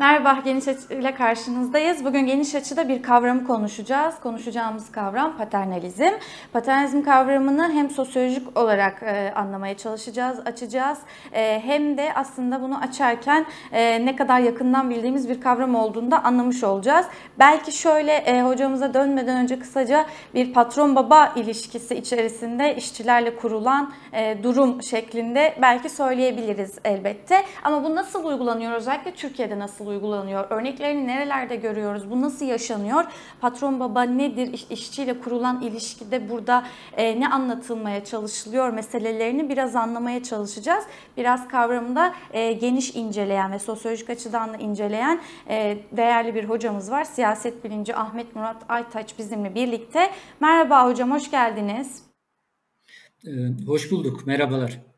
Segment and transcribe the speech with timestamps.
[0.00, 2.04] Merhaba, Geniş Açı ile karşınızdayız.
[2.04, 4.14] Bugün geniş açıda bir kavramı konuşacağız.
[4.22, 6.10] Konuşacağımız kavram paternalizm.
[6.52, 10.98] Paternalizm kavramını hem sosyolojik olarak e, anlamaya çalışacağız, açacağız.
[11.32, 16.24] E, hem de aslında bunu açarken e, ne kadar yakından bildiğimiz bir kavram olduğunu da
[16.24, 17.06] anlamış olacağız.
[17.38, 24.82] Belki şöyle e, hocamıza dönmeden önce kısaca bir patron-baba ilişkisi içerisinde işçilerle kurulan e, durum
[24.82, 27.42] şeklinde belki söyleyebiliriz elbette.
[27.64, 30.50] Ama bu nasıl uygulanıyor özellikle Türkiye'de nasıl uygulanıyor?
[30.50, 32.10] Örneklerini nerelerde görüyoruz?
[32.10, 33.04] Bu nasıl yaşanıyor?
[33.40, 34.52] Patron baba nedir?
[34.52, 40.84] İş, işçiyle kurulan ilişkide burada e, ne anlatılmaya çalışılıyor meselelerini biraz anlamaya çalışacağız.
[41.16, 47.04] Biraz kavramında e, geniş inceleyen ve sosyolojik açıdan da inceleyen e, değerli bir hocamız var.
[47.04, 50.10] Siyaset bilinci Ahmet Murat Aytaç bizimle birlikte.
[50.40, 52.02] Merhaba hocam, hoş geldiniz.
[53.26, 53.30] Ee,
[53.66, 54.89] hoş bulduk, merhabalar.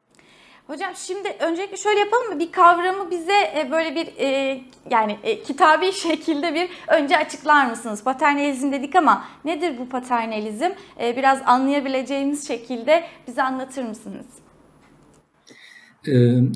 [0.67, 2.39] Hocam şimdi öncelikle şöyle yapalım mı?
[2.39, 8.05] Bir kavramı bize e, böyle bir e, yani e, kitabi şekilde bir önce açıklar mısınız?
[8.05, 10.71] Paternalizm dedik ama nedir bu paternalizm?
[11.01, 14.27] E, biraz anlayabileceğimiz şekilde bize anlatır mısınız?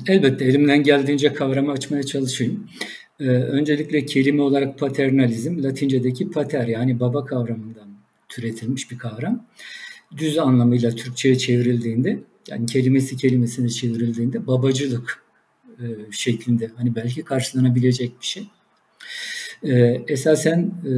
[0.07, 2.69] Elbette elimden geldiğince kavramı açmaya çalışayım.
[3.19, 7.87] Öncelikle kelime olarak paternalizm, Latince'deki pater yani baba kavramından
[8.29, 9.45] türetilmiş bir kavram.
[10.17, 15.23] Düz anlamıyla Türkçe'ye çevrildiğinde yani kelimesi kelimesine çevrildiğinde babacılık
[15.79, 18.47] e, şeklinde hani belki karşılanabilecek bir şey.
[19.63, 20.91] E, esasen e,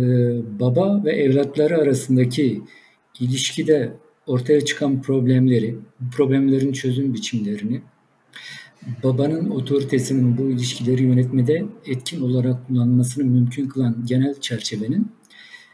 [0.59, 2.61] baba ve evlatları arasındaki
[3.19, 3.93] ilişkide
[4.27, 5.75] ortaya çıkan problemleri,
[6.15, 7.81] problemlerin çözüm biçimlerini,
[9.03, 15.11] babanın otoritesinin bu ilişkileri yönetmede etkin olarak kullanılmasını mümkün kılan genel çerçevenin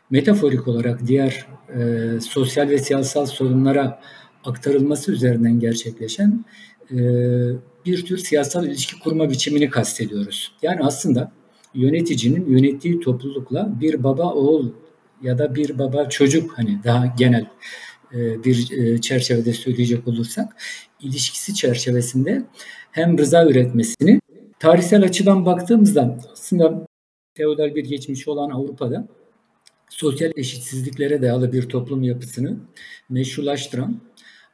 [0.10, 1.46] metaforik olarak diğer
[1.78, 4.02] e, sosyal ve siyasal sorunlara
[4.46, 6.46] aktarılması üzerinden gerçekleşen
[6.92, 6.98] e,
[7.86, 10.52] bir tür siyasal ilişki kurma biçimini kastediyoruz.
[10.62, 11.32] Yani aslında
[11.74, 14.70] yöneticinin yönettiği toplulukla bir baba oğul
[15.22, 17.46] ya da bir baba çocuk hani daha genel
[18.14, 20.56] e, bir e, çerçevede söyleyecek olursak
[21.02, 22.44] ilişkisi çerçevesinde
[22.92, 24.20] hem rıza üretmesini
[24.60, 26.88] tarihsel açıdan baktığımızda aslında
[27.34, 29.08] feodal bir geçmişi olan Avrupa'da
[29.90, 32.58] sosyal eşitsizliklere dayalı bir toplum yapısını
[33.10, 34.02] meşrulaştıran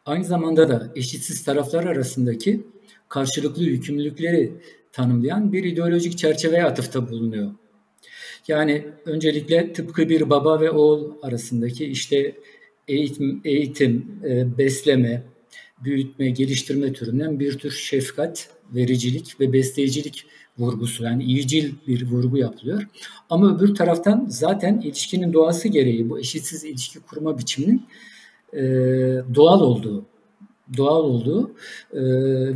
[0.05, 2.63] Aynı zamanda da eşitsiz taraflar arasındaki
[3.09, 4.51] karşılıklı yükümlülükleri
[4.91, 7.51] tanımlayan bir ideolojik çerçeveye atıfta bulunuyor.
[8.47, 12.35] Yani öncelikle tıpkı bir baba ve oğul arasındaki işte
[12.87, 15.23] eğitim, eğitim e, besleme,
[15.83, 20.25] büyütme, geliştirme türünden bir tür şefkat, vericilik ve besleyicilik
[20.57, 22.87] vurgusu yani iyicil bir vurgu yapılıyor.
[23.29, 27.85] Ama öbür taraftan zaten ilişkinin doğası gereği bu eşitsiz ilişki kurma biçiminin
[28.53, 28.61] e,
[29.35, 30.05] doğal olduğu,
[30.77, 31.51] doğal olduğu
[31.93, 32.01] e,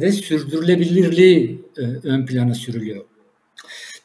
[0.02, 3.06] ve sürdürülebilirliği e, ön plana sürülüyor.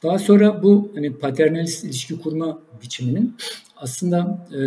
[0.03, 3.37] Daha sonra bu hani paternalist ilişki kurma biçiminin
[3.77, 4.61] aslında e,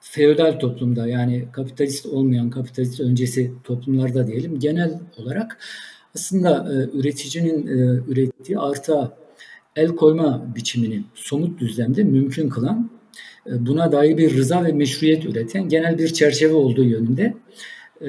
[0.00, 5.58] feodal toplumda yani kapitalist olmayan kapitalist öncesi toplumlarda diyelim genel olarak
[6.14, 9.16] aslında e, üreticinin e, ürettiği arta
[9.76, 12.90] el koyma biçimini somut düzlemde mümkün kılan
[13.46, 17.34] buna dair bir rıza ve meşruiyet üreten genel bir çerçeve olduğu yönünde
[18.00, 18.08] e,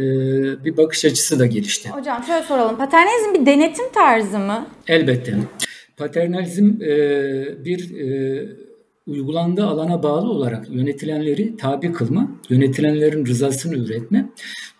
[0.65, 1.89] bir bakış açısı da gelişti.
[1.89, 2.77] Hocam şöyle soralım.
[2.77, 4.67] Paternalizm bir denetim tarzı mı?
[4.87, 5.35] Elbette.
[5.97, 7.91] Paternalizm e, bir
[9.07, 14.29] uygulandığı alana bağlı olarak yönetilenleri tabi kılma, yönetilenlerin rızasını üretme,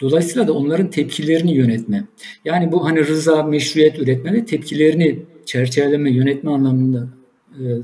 [0.02, 2.04] dolayısıyla da onların tepkilerini yönetme.
[2.46, 7.21] Yani bu hani rıza, meşruiyet üretme ve tepkilerini çerçeveleme, yönetme anlamında e,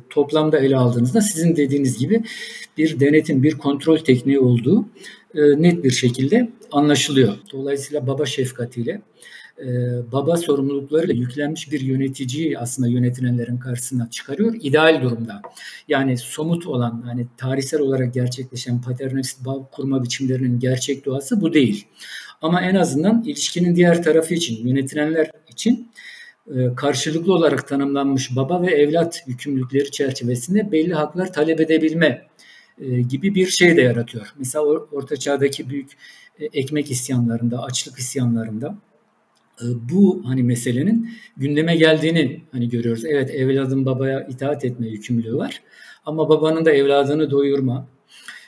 [0.09, 2.23] toplamda ele aldığınızda sizin dediğiniz gibi
[2.77, 4.85] bir denetim, bir kontrol tekniği olduğu
[5.35, 7.33] e, net bir şekilde anlaşılıyor.
[7.53, 9.01] Dolayısıyla baba şefkatiyle,
[9.59, 9.67] e,
[10.11, 14.55] baba sorumluluklarıyla yüklenmiş bir yöneticiyi aslında yönetilenlerin karşısına çıkarıyor.
[14.61, 15.41] İdeal durumda.
[15.87, 21.85] Yani somut olan, yani tarihsel olarak gerçekleşen paternalist bağ kurma biçimlerinin gerçek doğası bu değil.
[22.41, 25.87] Ama en azından ilişkinin diğer tarafı için, yönetilenler için e,
[26.75, 32.27] karşılıklı olarak tanımlanmış baba ve evlat yükümlülükleri çerçevesinde belli haklar talep edebilme
[32.81, 34.33] e, gibi bir şey de yaratıyor.
[34.37, 35.91] Mesela Orta Çağ'daki büyük
[36.39, 38.77] e, ekmek isyanlarında, açlık isyanlarında
[39.63, 43.05] bu hani meselenin gündeme geldiğini hani görüyoruz.
[43.05, 45.61] Evet evladın babaya itaat etme yükümlülüğü var
[46.05, 47.87] ama babanın da evladını doyurma,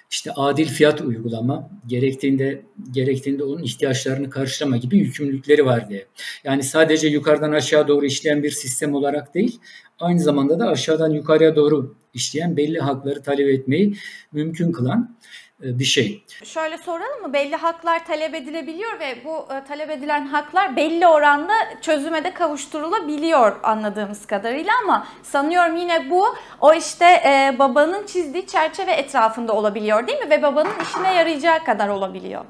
[0.09, 2.61] işte adil fiyat uygulama, gerektiğinde
[2.91, 6.05] gerektiğinde onun ihtiyaçlarını karşılama gibi yükümlülükleri var diye.
[6.43, 9.59] Yani sadece yukarıdan aşağı doğru işleyen bir sistem olarak değil,
[9.99, 13.95] aynı zamanda da aşağıdan yukarıya doğru işleyen belli hakları talep etmeyi
[14.31, 15.17] mümkün kılan
[15.61, 16.23] bir şey.
[16.43, 17.33] Şöyle soralım mı?
[17.33, 23.63] Belli haklar talep edilebiliyor ve bu e, talep edilen haklar belli oranda çözüme de kavuşturulabiliyor
[23.63, 26.25] anladığımız kadarıyla ama sanıyorum yine bu
[26.61, 30.29] o işte e, babanın çizdiği çerçeve etrafında olabiliyor değil mi?
[30.29, 32.45] Ve babanın işine yarayacağı kadar olabiliyor.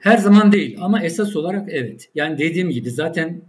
[0.00, 2.10] Her zaman değil ama esas olarak evet.
[2.14, 3.42] Yani dediğim gibi zaten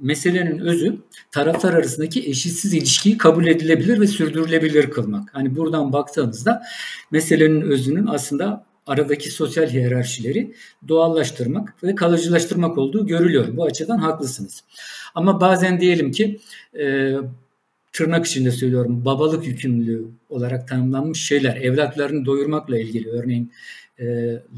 [0.00, 0.96] meselenin özü
[1.30, 5.28] taraflar arasındaki eşitsiz ilişkiyi kabul edilebilir ve sürdürülebilir kılmak.
[5.32, 6.62] Hani buradan baktığınızda
[7.10, 10.54] meselenin özünün aslında aradaki sosyal hiyerarşileri
[10.88, 13.56] doğallaştırmak ve kalıcılaştırmak olduğu görülüyor.
[13.56, 14.64] Bu açıdan haklısınız.
[15.14, 16.40] Ama bazen diyelim ki
[16.78, 17.14] e,
[17.92, 23.52] tırnak içinde söylüyorum babalık yükümlülüğü olarak tanımlanmış şeyler evlatlarını doyurmakla ilgili örneğin
[23.98, 24.06] e,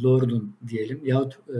[0.04, 1.58] Lord'un diyelim yahut e,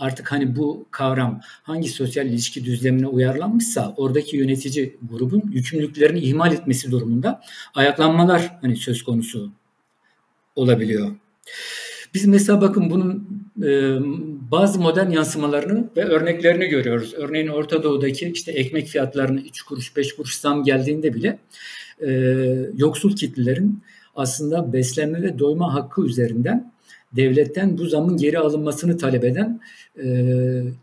[0.00, 6.90] artık hani bu kavram hangi sosyal ilişki düzlemine uyarlanmışsa oradaki yönetici grubun yükümlülüklerini ihmal etmesi
[6.90, 7.40] durumunda
[7.74, 9.50] ayaklanmalar hani söz konusu
[10.56, 11.10] olabiliyor.
[12.14, 13.28] Biz mesela bakın bunun
[13.62, 13.98] e,
[14.50, 17.14] bazı modern yansımalarını ve örneklerini görüyoruz.
[17.14, 21.38] Örneğin Orta Doğu'daki işte ekmek fiyatlarını 3 kuruş 5 kuruş zam geldiğinde bile
[22.00, 22.10] e,
[22.76, 23.82] yoksul kitlelerin
[24.16, 26.72] aslında beslenme ve doyma hakkı üzerinden
[27.16, 29.60] devletten bu zamın geri alınmasını talep eden
[30.04, 30.06] e,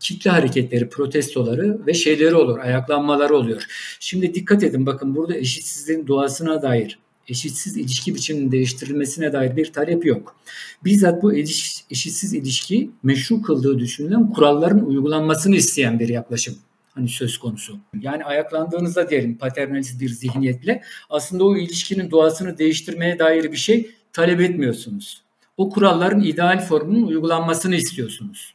[0.00, 3.66] kitle hareketleri, protestoları ve şeyleri olur, ayaklanmaları oluyor.
[4.00, 6.98] Şimdi dikkat edin bakın burada eşitsizliğin doğasına dair,
[7.28, 10.36] eşitsiz ilişki biçiminin değiştirilmesine dair bir talep yok.
[10.84, 16.58] Bizzat bu eşitsiz ilişki meşru kıldığı düşünülen kuralların uygulanmasını isteyen bir yaklaşım
[16.94, 17.78] hani söz konusu.
[18.00, 24.40] Yani ayaklandığınızda diyelim paternalist bir zihniyetle aslında o ilişkinin doğasını değiştirmeye dair bir şey talep
[24.40, 25.27] etmiyorsunuz
[25.58, 28.54] o kuralların ideal formunun uygulanmasını istiyorsunuz.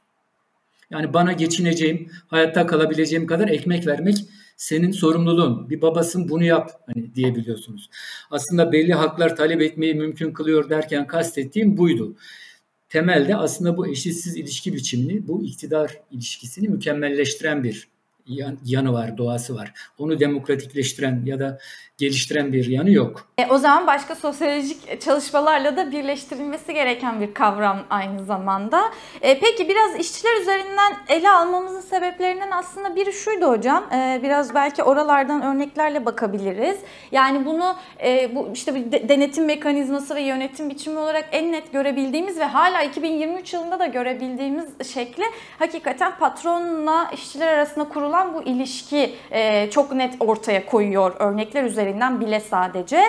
[0.91, 4.17] Yani bana geçineceğim, hayatta kalabileceğim kadar ekmek vermek
[4.57, 5.69] senin sorumluluğun.
[5.69, 7.89] Bir babasın bunu yap hani diyebiliyorsunuz.
[8.31, 12.15] Aslında belli haklar talep etmeyi mümkün kılıyor derken kastettiğim buydu.
[12.89, 17.87] Temelde aslında bu eşitsiz ilişki biçimini, bu iktidar ilişkisini mükemmelleştiren bir
[18.65, 19.73] yanı var, doğası var.
[19.97, 21.59] Onu demokratikleştiren ya da
[22.03, 23.25] geliştiren bir yanı yok.
[23.37, 28.81] E, o zaman başka sosyolojik çalışmalarla da birleştirilmesi gereken bir kavram aynı zamanda.
[29.21, 33.83] E, peki biraz işçiler üzerinden ele almamızın sebeplerinden aslında biri şuydu hocam.
[33.93, 36.77] E, biraz belki oralardan örneklerle bakabiliriz.
[37.11, 42.39] Yani bunu e, bu işte bir denetim mekanizması ve yönetim biçimi olarak en net görebildiğimiz
[42.39, 45.23] ve hala 2023 yılında da görebildiğimiz şekli
[45.59, 52.21] hakikaten patronla işçiler arasında kurulan bu ilişki e, çok net ortaya koyuyor örnekler üzerinden üzerinden
[52.21, 52.99] bile sadece.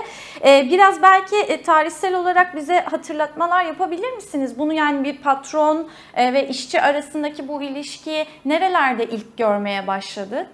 [0.44, 4.58] Ee, biraz belki e, tarihsel olarak bize hatırlatmalar yapabilir misiniz?
[4.58, 10.46] Bunu yani bir patron e, ve işçi arasındaki bu ilişkiyi nerelerde ilk görmeye başladık?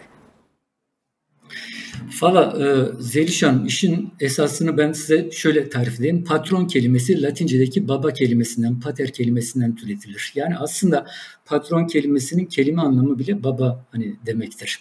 [2.22, 2.66] Valla e,
[3.02, 6.24] Zelişan işin esasını ben size şöyle tarif edeyim.
[6.24, 10.32] Patron kelimesi Latince'deki baba kelimesinden, pater kelimesinden türetilir.
[10.34, 11.06] Yani aslında
[11.44, 14.80] patron kelimesinin kelime anlamı bile baba hani demektir.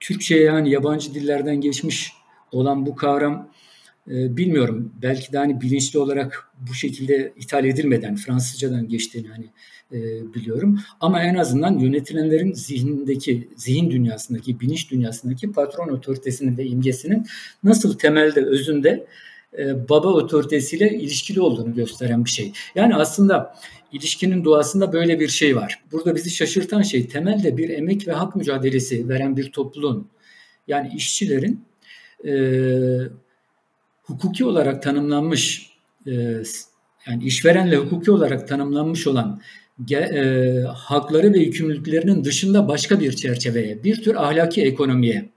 [0.00, 2.15] Türkçe yani yabancı dillerden geçmiş
[2.52, 3.50] olan bu kavram
[4.10, 9.46] e, bilmiyorum belki de hani bilinçli olarak bu şekilde ithal edilmeden Fransızcadan geçtiğini hani
[9.92, 9.98] e,
[10.34, 10.80] biliyorum.
[11.00, 17.26] Ama en azından yönetilenlerin zihnindeki, zihin dünyasındaki, bilinç dünyasındaki patron otoritesinin ve imgesinin
[17.64, 19.06] nasıl temelde, özünde
[19.58, 22.52] e, baba otoritesiyle ilişkili olduğunu gösteren bir şey.
[22.74, 23.56] Yani aslında
[23.92, 25.82] ilişkinin doğasında böyle bir şey var.
[25.92, 30.08] Burada bizi şaşırtan şey temelde bir emek ve hak mücadelesi veren bir topluluğun
[30.68, 31.65] yani işçilerin
[32.24, 32.32] e,
[34.02, 35.70] hukuki olarak tanımlanmış
[36.06, 36.12] e,
[37.06, 39.40] yani işverenle hukuki olarak tanımlanmış olan
[39.90, 45.28] e, hakları ve yükümlülüklerinin dışında başka bir çerçeveye, bir tür ahlaki ekonomiye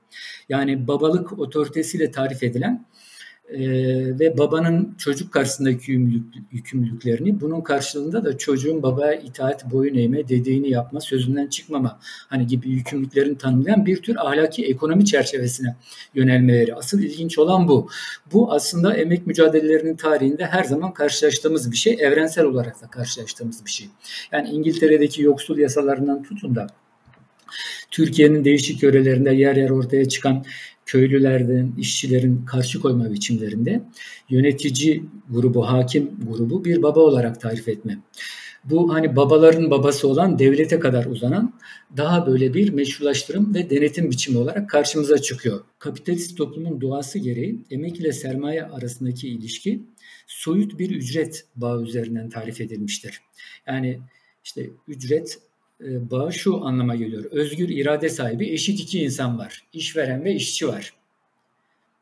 [0.49, 2.85] yani babalık otoritesiyle tarif edilen
[3.49, 3.59] e,
[4.19, 10.69] ve babanın çocuk karşısındaki yükümlülük, yükümlülüklerini bunun karşılığında da çocuğun babaya itaat boyun eğme, dediğini
[10.69, 15.75] yapma, sözünden çıkmama hani gibi yükümlülüklerini tanımlayan bir tür ahlaki ekonomi çerçevesine
[16.15, 16.75] yönelmeleri.
[16.75, 17.89] Asıl ilginç olan bu.
[18.33, 23.71] Bu aslında emek mücadelelerinin tarihinde her zaman karşılaştığımız bir şey, evrensel olarak da karşılaştığımız bir
[23.71, 23.87] şey.
[24.31, 26.67] Yani İngiltere'deki yoksul yasalarından tutun da
[27.91, 30.45] Türkiye'nin değişik yörelerinde yer yer ortaya çıkan
[30.89, 33.81] köylülerden, işçilerin karşı koyma biçimlerinde
[34.29, 37.99] yönetici grubu, hakim grubu bir baba olarak tarif etme.
[38.63, 41.53] Bu hani babaların babası olan devlete kadar uzanan
[41.97, 45.61] daha böyle bir meşrulaştırım ve denetim biçimi olarak karşımıza çıkıyor.
[45.79, 49.83] Kapitalist toplumun doğası gereği emek ile sermaye arasındaki ilişki
[50.27, 53.21] soyut bir ücret bağı üzerinden tarif edilmiştir.
[53.67, 53.99] Yani
[54.43, 55.39] işte ücret
[55.81, 57.23] e, bağı şu anlama geliyor.
[57.31, 59.63] Özgür irade sahibi eşit iki insan var.
[59.73, 60.93] İşveren ve işçi var.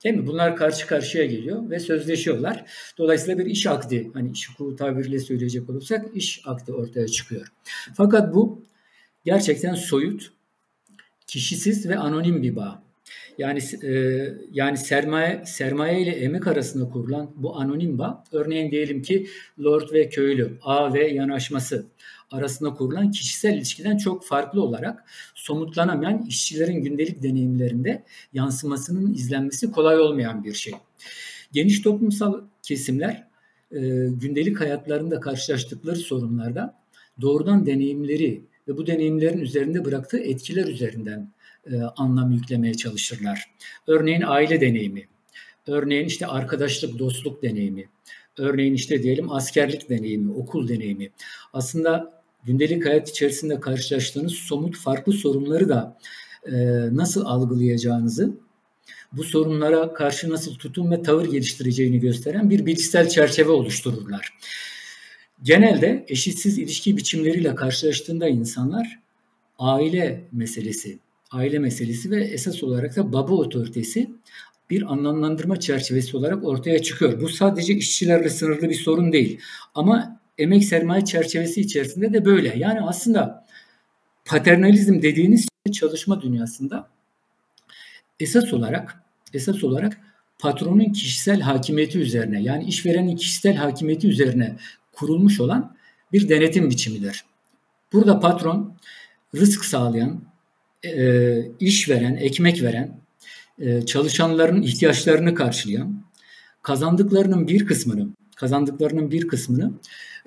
[0.04, 0.28] Değil mi?
[0.28, 2.66] Bunlar karşı karşıya geliyor ve sözleşiyorlar.
[2.98, 7.52] Dolayısıyla bir iş akdi, hani iş hukuku tabiriyle söyleyecek olursak iş akdi ortaya çıkıyor.
[7.94, 8.66] Fakat bu
[9.26, 10.32] gerçekten soyut,
[11.28, 12.87] kişisiz ve anonim bir bağ.
[13.38, 19.28] Yani e, yani sermaye sermaye ile emek arasında kurulan bu anonim bağ, örneğin diyelim ki
[19.60, 21.86] Lord ve köylü, A ve yanaşması
[22.32, 25.04] arasında kurulan kişisel ilişkiden çok farklı olarak
[25.36, 28.04] somutlanamayan işçilerin gündelik deneyimlerinde
[28.34, 30.74] yansımasının izlenmesi kolay olmayan bir şey.
[31.52, 33.28] Geniş toplumsal kesimler
[33.72, 33.80] e,
[34.22, 36.76] gündelik hayatlarında karşılaştıkları sorunlarda
[37.22, 41.32] doğrudan deneyimleri ve bu deneyimlerin üzerinde bıraktığı etkiler üzerinden
[41.98, 43.46] anlam yüklemeye çalışırlar.
[43.88, 45.08] Örneğin aile deneyimi,
[45.68, 47.86] örneğin işte arkadaşlık, dostluk deneyimi,
[48.38, 51.10] örneğin işte diyelim askerlik deneyimi, okul deneyimi.
[51.54, 55.98] Aslında gündelik hayat içerisinde karşılaştığınız somut farklı sorunları da
[56.46, 56.56] e,
[56.96, 58.38] nasıl algılayacağınızı,
[59.12, 64.34] bu sorunlara karşı nasıl tutum ve tavır geliştireceğini gösteren bir bilişsel çerçeve oluştururlar.
[65.44, 69.00] Genelde eşitsiz ilişki biçimleriyle karşılaştığında insanlar
[69.60, 71.00] aile meselesi,
[71.32, 74.10] aile meselesi ve esas olarak da baba otoritesi
[74.70, 77.22] bir anlamlandırma çerçevesi olarak ortaya çıkıyor.
[77.22, 79.40] Bu sadece işçilerle sınırlı bir sorun değil.
[79.76, 82.58] Ama emek sermaye çerçevesi içerisinde de böyle.
[82.58, 83.46] Yani aslında
[84.26, 86.90] paternalizm dediğiniz şey çalışma dünyasında
[88.20, 89.04] esas olarak
[89.34, 89.98] esas olarak
[90.40, 94.56] patronun kişisel hakimiyeti üzerine yani işverenin kişisel hakimiyeti üzerine
[94.92, 95.78] kurulmuş olan
[96.14, 97.26] bir denetim biçimidir.
[97.94, 98.78] Burada patron
[99.36, 100.22] rızk sağlayan,
[100.86, 103.02] e, iş veren, ekmek veren,
[103.60, 106.04] e, çalışanların ihtiyaçlarını karşılayan,
[106.62, 109.72] kazandıklarının bir kısmını kazandıklarının bir kısmını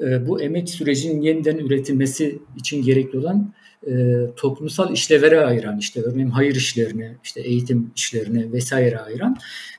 [0.00, 3.54] e, bu emek sürecinin yeniden üretilmesi için gerekli olan
[3.86, 3.92] e,
[4.36, 9.36] toplumsal işlevlere ayıran işte örneğin hayır işlerini, işte eğitim işlerini vesaire ayıran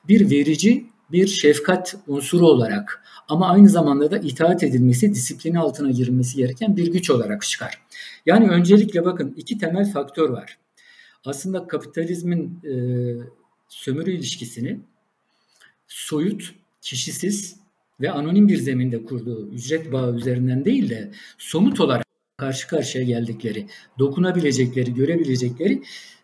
[0.08, 6.38] bir verici, bir şefkat unsuru olarak ama aynı zamanda da itaat edilmesi, disiplini altına girilmesi
[6.38, 7.82] gereken bir güç olarak çıkar.
[8.26, 10.58] Yani öncelikle bakın iki temel faktör var.
[11.26, 12.74] Aslında kapitalizmin e,
[13.70, 14.80] sömürü ilişkisini
[15.88, 17.56] soyut, kişisiz
[18.02, 22.06] ve anonim bir zeminde kurduğu ücret bağı üzerinden değil de somut olarak
[22.38, 23.68] karşı karşıya geldikleri,
[24.00, 25.82] dokunabilecekleri, görebilecekleri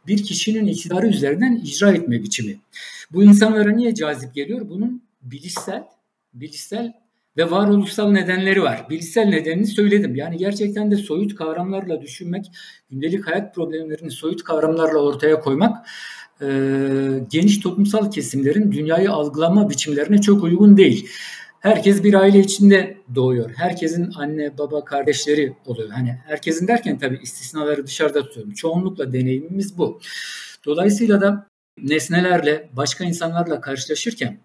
[0.07, 2.59] bir kişinin iktidarı üzerinden icra etme biçimi.
[3.11, 4.69] Bu insanlara niye cazip geliyor?
[4.69, 5.83] Bunun bilişsel,
[6.33, 6.93] bilişsel
[7.37, 8.85] ve varoluşsal nedenleri var.
[8.89, 10.15] Bilişsel nedenini söyledim.
[10.15, 12.45] Yani gerçekten de soyut kavramlarla düşünmek,
[12.89, 15.87] gündelik hayat problemlerini soyut kavramlarla ortaya koymak
[16.41, 16.47] e,
[17.29, 21.09] geniş toplumsal kesimlerin dünyayı algılama biçimlerine çok uygun değil.
[21.59, 23.51] Herkes bir aile içinde doğuyor.
[23.55, 25.89] Herkesin anne, baba, kardeşleri oluyor.
[25.89, 28.53] Hani herkesin derken tabii istisnaları dışarıda tutuyorum.
[28.53, 29.99] Çoğunlukla deneyimimiz bu.
[30.65, 34.37] Dolayısıyla da nesnelerle, başka insanlarla karşılaşırken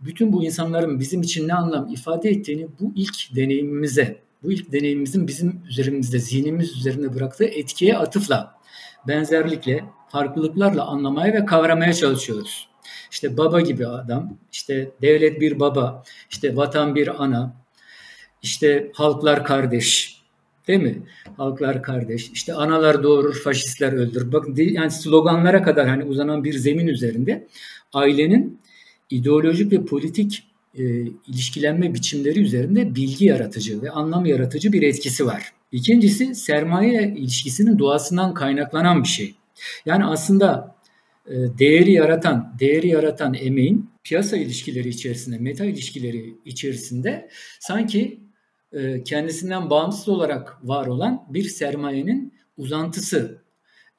[0.00, 5.28] bütün bu insanların bizim için ne anlam ifade ettiğini bu ilk deneyimimize, bu ilk deneyimimizin
[5.28, 8.54] bizim üzerimizde, zihnimiz üzerinde bıraktığı etkiye atıfla,
[9.08, 12.68] benzerlikle, farklılıklarla anlamaya ve kavramaya çalışıyoruz.
[13.10, 17.56] İşte baba gibi adam, işte devlet bir baba, işte vatan bir ana,
[18.42, 20.18] işte halklar kardeş,
[20.68, 21.02] değil mi?
[21.36, 24.32] Halklar kardeş, işte analar doğurur, faşistler öldürür.
[24.32, 27.46] Bakın yani sloganlara kadar hani uzanan bir zemin üzerinde
[27.92, 28.60] ailenin
[29.10, 30.82] ideolojik ve politik e,
[31.26, 35.52] ilişkilenme biçimleri üzerinde bilgi yaratıcı ve anlam yaratıcı bir etkisi var.
[35.72, 39.34] İkincisi sermaye ilişkisinin doğasından kaynaklanan bir şey.
[39.86, 40.76] Yani aslında
[41.26, 47.28] e, değeri yaratan, değeri yaratan emeğin piyasa ilişkileri içerisinde, meta ilişkileri içerisinde
[47.60, 48.20] sanki
[48.72, 53.42] e, kendisinden bağımsız olarak var olan bir sermayenin uzantısı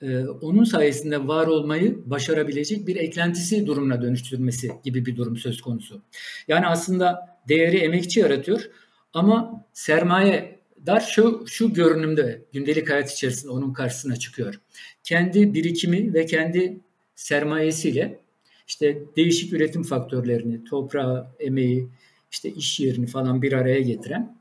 [0.01, 6.01] e, onun sayesinde var olmayı başarabilecek bir eklentisi durumuna dönüştürmesi gibi bir durum söz konusu.
[6.47, 8.69] Yani aslında değeri emekçi yaratıyor
[9.13, 14.59] ama sermaye dar şu, şu görünümde gündelik hayat içerisinde onun karşısına çıkıyor.
[15.03, 16.79] Kendi birikimi ve kendi
[17.15, 18.19] sermayesiyle
[18.67, 21.89] işte değişik üretim faktörlerini, toprağı, emeği,
[22.31, 24.37] işte iş yerini falan bir araya getiren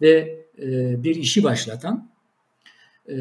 [0.00, 2.13] ve e, bir işi başlatan
[3.08, 3.16] e,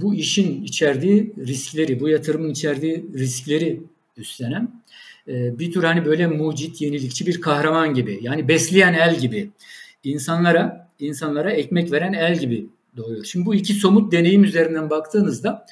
[0.00, 3.80] bu işin içerdiği riskleri, bu yatırımın içerdiği riskleri
[4.16, 4.82] üstlenen
[5.28, 8.18] e, bir tür hani böyle mucit, yenilikçi bir kahraman gibi.
[8.22, 9.50] Yani besleyen el gibi.
[10.04, 12.66] insanlara insanlara ekmek veren el gibi
[12.96, 13.24] doğuyor.
[13.24, 15.66] Şimdi bu iki somut deneyim üzerinden baktığınızda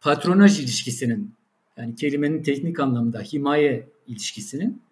[0.00, 1.34] patronaj ilişkisinin
[1.76, 4.82] yani kelimenin teknik anlamda himaye ilişkisinin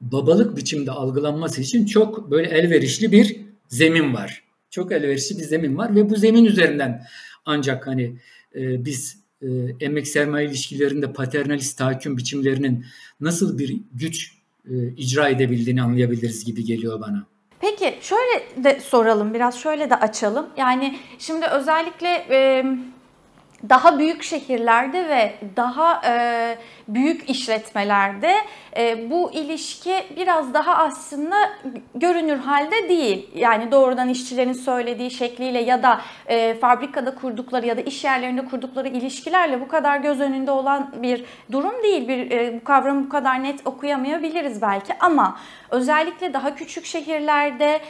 [0.00, 5.96] babalık biçimde algılanması için çok böyle elverişli bir zemin var çok elverişli bir zemin var
[5.96, 7.06] ve bu zemin üzerinden
[7.44, 8.16] ancak hani
[8.54, 9.46] e, biz e,
[9.80, 12.84] emek sermaye ilişkilerinde paternalist tahakküm biçimlerinin
[13.20, 14.32] nasıl bir güç
[14.70, 17.26] e, icra edebildiğini anlayabiliriz gibi geliyor bana.
[17.60, 20.46] Peki şöyle de soralım biraz şöyle de açalım.
[20.56, 22.64] Yani şimdi özellikle e,
[23.68, 26.58] daha büyük şehirlerde ve daha e,
[26.88, 28.34] büyük işletmelerde
[28.76, 31.36] e, bu ilişki biraz daha aslında
[31.94, 33.30] görünür halde değil.
[33.34, 38.88] Yani doğrudan işçilerin söylediği şekliyle ya da e, fabrikada kurdukları ya da iş yerlerinde kurdukları
[38.88, 42.08] ilişkilerle bu kadar göz önünde olan bir durum değil.
[42.08, 45.38] Bir e, bu kavramı bu kadar net okuyamayabiliriz belki ama
[45.70, 47.80] özellikle daha küçük şehirlerde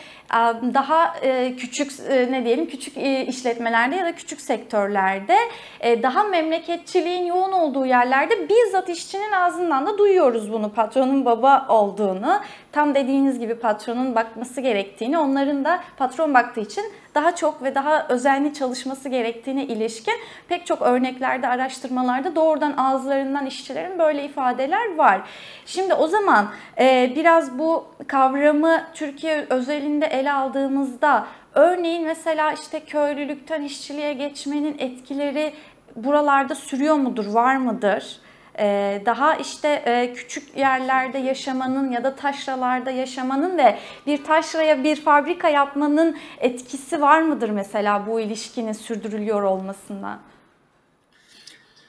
[0.74, 1.14] daha
[1.58, 1.92] küçük
[2.30, 2.96] ne diyelim küçük
[3.28, 5.36] işletmelerde ya da küçük sektörlerde
[5.82, 12.40] daha memleketçiliğin yoğun olduğu yerlerde bizzat işçinin ağzından da duyuyoruz bunu patronun baba olduğunu.
[12.72, 18.06] Tam dediğiniz gibi patronun bakması gerektiğini, onların da patron baktığı için daha çok ve daha
[18.08, 20.14] özenli çalışması gerektiğine ilişkin
[20.48, 25.20] pek çok örneklerde, araştırmalarda doğrudan ağızlarından işçilerin böyle ifadeler var.
[25.66, 26.46] Şimdi o zaman
[26.78, 35.52] e, biraz bu kavramı Türkiye özelinde ele aldığımızda örneğin mesela işte köylülükten işçiliğe geçmenin etkileri
[35.96, 38.20] buralarda sürüyor mudur, var mıdır?
[38.58, 44.96] Ee, daha işte e, küçük yerlerde yaşamanın ya da taşralarda yaşamanın ve bir taşraya bir
[44.96, 50.18] fabrika yapmanın etkisi var mıdır mesela bu ilişkinin sürdürülüyor olmasında?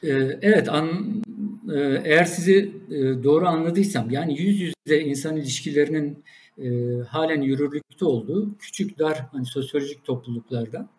[0.04, 0.10] Ee,
[0.42, 0.90] evet, an,
[1.76, 6.24] e, eğer sizi e, doğru anladıysam, yani yüz yüze insan ilişkilerinin
[6.64, 6.70] e,
[7.08, 10.90] halen yürürlükte olduğu küçük dar hani sosyolojik topluluklarda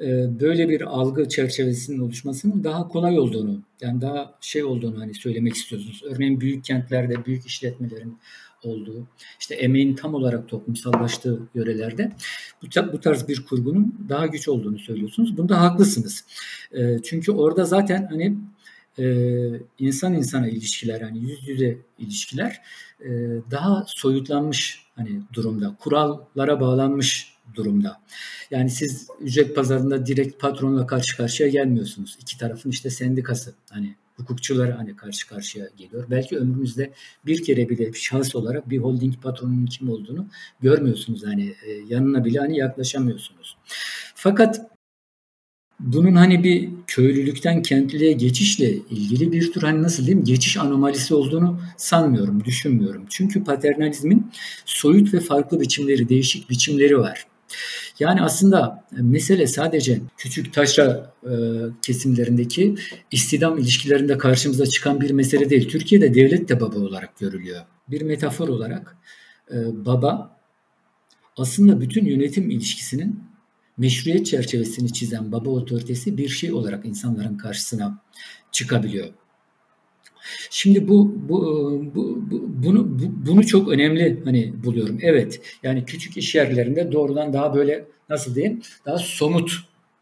[0.00, 5.54] e, böyle bir algı çerçevesinin oluşmasının daha kolay olduğunu, yani daha şey olduğunu hani söylemek
[5.54, 6.02] istiyorsunuz.
[6.04, 8.18] Örneğin büyük kentlerde büyük işletmelerin
[8.64, 9.06] olduğu,
[9.40, 12.12] işte emeğin tam olarak toplumsallaştığı yörelerde
[12.62, 15.36] bu, bu tarz bir kurgunun daha güç olduğunu söylüyorsunuz.
[15.36, 16.24] Bunda haklısınız.
[16.72, 18.36] E, çünkü orada zaten hani
[18.98, 19.04] e,
[19.78, 22.60] insan insana ilişkiler, hani yüz yüze ilişkiler
[23.00, 23.08] e,
[23.50, 28.00] daha soyutlanmış hani durumda, kurallara bağlanmış durumda.
[28.50, 32.16] Yani siz ücret pazarında direkt patronla karşı karşıya gelmiyorsunuz.
[32.20, 36.04] İki tarafın işte sendikası hani hukukçular hani karşı karşıya geliyor.
[36.10, 36.92] Belki ömrünüzde
[37.26, 40.26] bir kere bile şahıs olarak bir holding patronunun kim olduğunu
[40.60, 41.26] görmüyorsunuz.
[41.26, 43.56] Hani e, yanına bile hani yaklaşamıyorsunuz.
[44.14, 44.70] Fakat
[45.80, 51.60] bunun hani bir köylülükten kentliliğe geçişle ilgili bir tür hani nasıl diyeyim geçiş anomalisi olduğunu
[51.76, 53.04] sanmıyorum, düşünmüyorum.
[53.08, 54.30] Çünkü paternalizmin
[54.64, 57.26] soyut ve farklı biçimleri, değişik biçimleri var.
[57.98, 61.32] Yani aslında mesele sadece küçük taşra e,
[61.82, 62.74] kesimlerindeki
[63.10, 65.68] istidam ilişkilerinde karşımıza çıkan bir mesele değil.
[65.68, 67.60] Türkiye'de devlet de baba olarak görülüyor.
[67.88, 68.96] Bir metafor olarak
[69.50, 70.40] e, baba
[71.36, 73.29] aslında bütün yönetim ilişkisinin
[73.80, 78.02] meşruiyet çerçevesini çizen baba otoritesi bir şey olarak insanların karşısına
[78.52, 79.08] çıkabiliyor.
[80.50, 81.40] Şimdi bu, bu,
[81.94, 84.98] bu, bu bunu bu, bunu çok önemli hani buluyorum.
[85.02, 85.40] Evet.
[85.62, 88.62] Yani küçük iş yerlerinde doğrudan daha böyle nasıl diyeyim?
[88.86, 89.52] Daha somut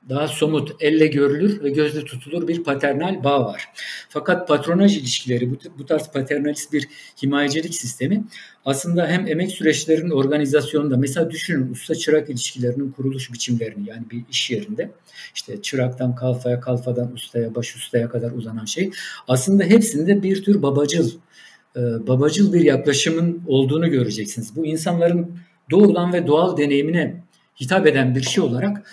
[0.09, 3.69] daha somut, elle görülür ve gözle tutulur bir paternal bağ var.
[4.09, 6.89] Fakat patronaj ilişkileri, bu, tarz paternalist bir
[7.23, 8.25] himayecilik sistemi
[8.65, 14.51] aslında hem emek süreçlerinin organizasyonunda, mesela düşünün usta çırak ilişkilerinin kuruluş biçimlerini yani bir iş
[14.51, 14.91] yerinde
[15.35, 18.91] işte çıraktan kalfaya, kalfadan ustaya, baş ustaya kadar uzanan şey
[19.29, 21.11] aslında hepsinde bir tür babacıl,
[21.77, 24.57] e, babacıl bir yaklaşımın olduğunu göreceksiniz.
[24.57, 25.39] Bu insanların
[25.71, 27.23] doğrudan ve doğal deneyimine
[27.61, 28.87] hitap eden bir şey olarak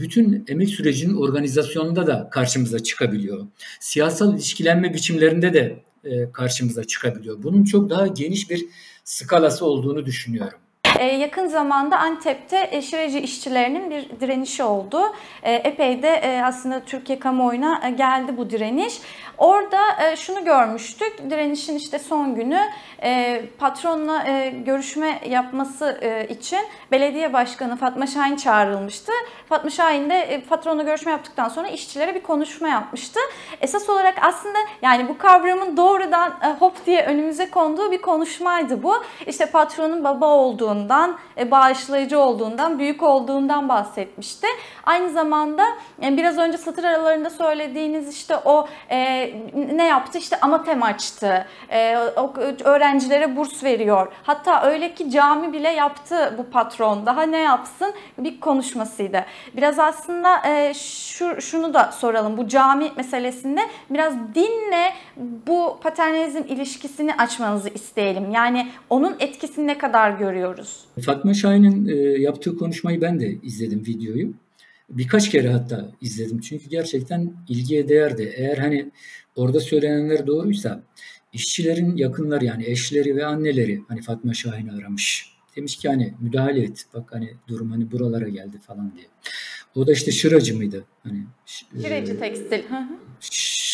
[0.00, 3.46] bütün emek sürecinin organizasyonunda da karşımıza çıkabiliyor.
[3.80, 7.42] Siyasal ilişkilenme biçimlerinde de e, karşımıza çıkabiliyor.
[7.42, 8.66] Bunun çok daha geniş bir
[9.04, 10.58] skalası olduğunu düşünüyorum.
[10.98, 15.00] Ee, yakın zamanda Antep'te şireci işçilerinin bir direnişi oldu.
[15.42, 19.00] Ee, epey de e, aslında Türkiye kamuoyuna e, geldi bu direniş.
[19.38, 21.30] Orada e, şunu görmüştük.
[21.30, 22.60] Direnişin işte son günü
[23.02, 26.58] e, patronla e, görüşme yapması e, için
[26.92, 29.12] belediye başkanı Fatma Şahin çağrılmıştı.
[29.48, 33.20] Fatma Şahin de e, patronla görüşme yaptıktan sonra işçilere bir konuşma yapmıştı.
[33.60, 38.94] Esas olarak aslında yani bu kavramın doğrudan e, hop diye önümüze konduğu bir konuşmaydı bu.
[39.26, 40.26] İşte patronun baba
[40.86, 44.46] olduğundan, e, bağışlayıcı olduğundan, büyük olduğundan bahsetmişti.
[44.84, 45.64] Aynı zamanda
[46.02, 49.30] e, biraz önce satır aralarında söylediğiniz işte o e,
[49.74, 50.18] ne yaptı?
[50.18, 51.46] İşte amatem açtı.
[51.70, 51.96] E,
[52.64, 54.12] öğrencilere burs veriyor.
[54.22, 57.06] Hatta öyle ki cami bile yaptı bu patron.
[57.06, 57.92] Daha ne yapsın?
[58.18, 59.24] Bir konuşmasıydı.
[59.56, 60.42] Biraz aslında
[60.74, 62.36] şu şunu da soralım.
[62.36, 64.92] Bu cami meselesinde biraz dinle
[65.46, 68.30] bu paternalizm ilişkisini açmanızı isteyelim.
[68.30, 70.75] Yani onun etkisini ne kadar görüyoruz?
[71.00, 74.34] Fatma Şahin'in e, yaptığı konuşmayı ben de izledim videoyu.
[74.90, 76.40] birkaç kere hatta izledim.
[76.40, 78.32] Çünkü gerçekten ilgiye değerdi.
[78.36, 78.90] Eğer hani
[79.36, 80.82] orada söylenenler doğruysa
[81.32, 85.36] işçilerin yakınları yani eşleri ve anneleri hani Fatma Şahin'i aramış.
[85.56, 86.84] Demiş ki hani müdahale et.
[86.94, 89.06] Bak hani durum hani buralara geldi falan diye.
[89.74, 90.84] O da işte şıracı mıydı?
[91.02, 92.60] Hani Şıracı e, tekstil.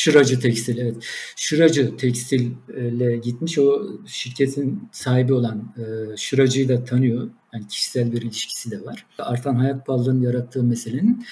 [0.03, 0.97] Şıracı tekstil evet.
[1.37, 3.59] Şıracı tekstille gitmiş.
[3.59, 7.31] O şirketin sahibi olan e, Şıracı'yı da tanıyor.
[7.55, 9.07] Yani kişisel bir ilişkisi de var.
[9.19, 11.25] Artan hayat pahalılığının yarattığı meselenin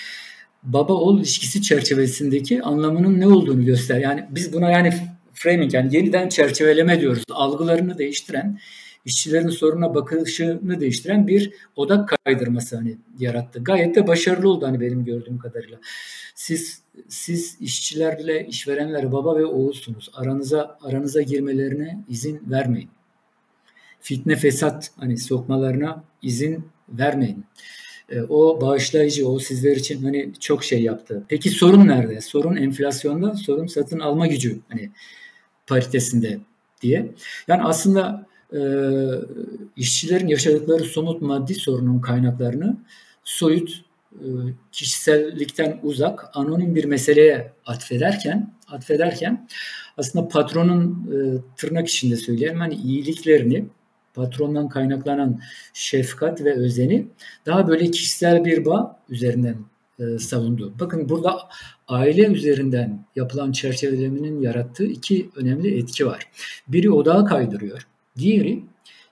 [0.63, 4.01] baba oğul ilişkisi çerçevesindeki anlamının ne olduğunu göster.
[4.01, 4.95] Yani biz buna yani
[5.35, 7.23] framing yani yeniden çerçeveleme diyoruz.
[7.31, 8.59] Algılarını değiştiren
[9.05, 13.65] işçilerin soruna bakışını değiştiren bir odak kaydırması hani yarattı.
[13.65, 15.79] Gayet de başarılı oldu hani benim gördüğüm kadarıyla.
[16.35, 20.11] Siz siz işçilerle işverenler baba ve oğulsunuz.
[20.15, 22.91] Aranıza aranıza girmelerine izin vermeyin.
[24.01, 27.45] Fitne fesat hani sokmalarına izin vermeyin.
[28.09, 31.25] E, o bağışlayıcı, o sizler için hani çok şey yaptı.
[31.29, 32.21] Peki sorun nerede?
[32.21, 34.91] Sorun enflasyonda, sorun satın alma gücü hani
[35.67, 36.39] paritesinde
[36.83, 37.15] diye.
[37.49, 38.61] Yani aslında e,
[39.77, 42.77] işçilerin yaşadıkları somut maddi sorunun kaynaklarını
[43.25, 43.85] soyut,
[44.15, 44.27] e,
[44.73, 49.49] kişisellikten uzak, anonim bir meseleye atfederken, atfederken
[49.97, 51.17] aslında patronun e,
[51.57, 53.65] tırnak içinde söyleyelim hani iyiliklerini,
[54.15, 55.41] patrondan kaynaklanan
[55.75, 57.07] şefkat ve özeni
[57.47, 59.57] daha böyle kişisel bir bağ üzerinden
[59.99, 60.75] e, savundu.
[60.81, 61.39] Bakın burada
[61.89, 66.29] aile üzerinden yapılan çerçevelemenin yarattığı iki önemli etki var.
[66.69, 67.87] Biri odağa kaydırıyor.
[68.21, 68.63] Diğeri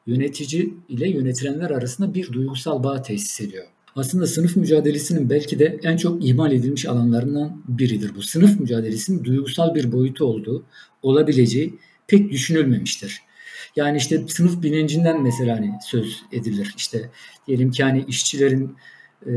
[0.07, 3.65] yönetici ile yönetilenler arasında bir duygusal bağ tesis ediyor.
[3.97, 8.23] Aslında sınıf mücadelesinin belki de en çok ihmal edilmiş alanlarından biridir bu.
[8.23, 10.65] Sınıf mücadelesinin duygusal bir boyutu olduğu,
[11.03, 11.75] olabileceği
[12.07, 13.23] pek düşünülmemiştir.
[13.77, 16.75] Yani işte sınıf bilincinden mesela hani söz edilir.
[16.77, 17.11] İşte
[17.47, 18.77] diyelim ki hani işçilerin
[19.27, 19.33] e,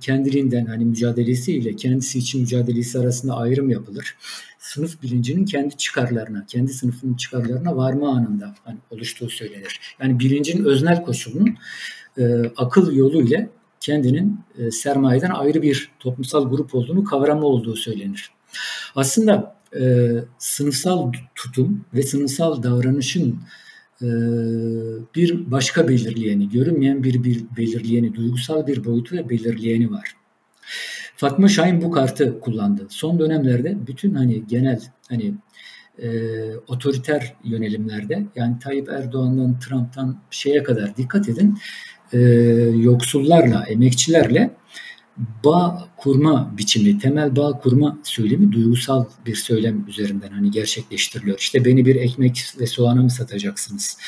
[0.00, 4.16] kendiliğinden hani mücadelesiyle kendisi için mücadelesi arasında ayrım yapılır.
[4.58, 9.80] Sınıf bilincinin kendi çıkarlarına, kendi sınıfının çıkarlarına varma anında hani oluştuğu söylenir.
[10.00, 11.56] Yani bilincin öznel koşulunun
[12.18, 18.30] e, akıl yolu ile kendinin e, sermayeden ayrı bir toplumsal grup olduğunu kavrama olduğu söylenir.
[18.94, 23.38] Aslında e, sınıfsal tutum ve sınıfsal davranışın
[25.14, 30.16] bir başka belirleyeni, görünmeyen bir, bir belirleyeni, duygusal bir boyutu ve belirleyeni var.
[31.16, 32.86] Fatma Şahin bu kartı kullandı.
[32.88, 35.34] Son dönemlerde bütün hani genel hani
[36.02, 36.08] e,
[36.56, 41.58] otoriter yönelimlerde yani Tayyip Erdoğan'dan Trump'tan şeye kadar dikkat edin
[42.12, 42.18] e,
[42.76, 44.50] yoksullarla, emekçilerle
[45.44, 51.38] bağ kurma biçimi, temel bağ kurma söylemi duygusal bir söylem üzerinden hani gerçekleştiriliyor.
[51.38, 53.98] İşte beni bir ekmek ve soğana mı satacaksınız?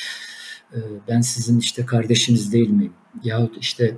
[0.74, 2.92] Ee, ben sizin işte kardeşiniz değil miyim?
[3.24, 3.96] Yahut işte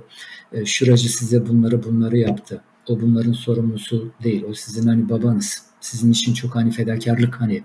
[0.53, 2.63] e, şuracı size bunları bunları yaptı.
[2.87, 4.43] O bunların sorumlusu değil.
[4.49, 5.63] O sizin hani babanız.
[5.81, 7.63] Sizin için çok hani fedakarlık hani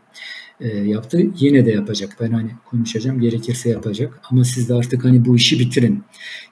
[0.60, 1.20] e, yaptı.
[1.38, 2.16] Yine de yapacak.
[2.20, 3.20] Ben hani konuşacağım.
[3.20, 4.20] Gerekirse yapacak.
[4.30, 6.04] Ama siz de artık hani bu işi bitirin.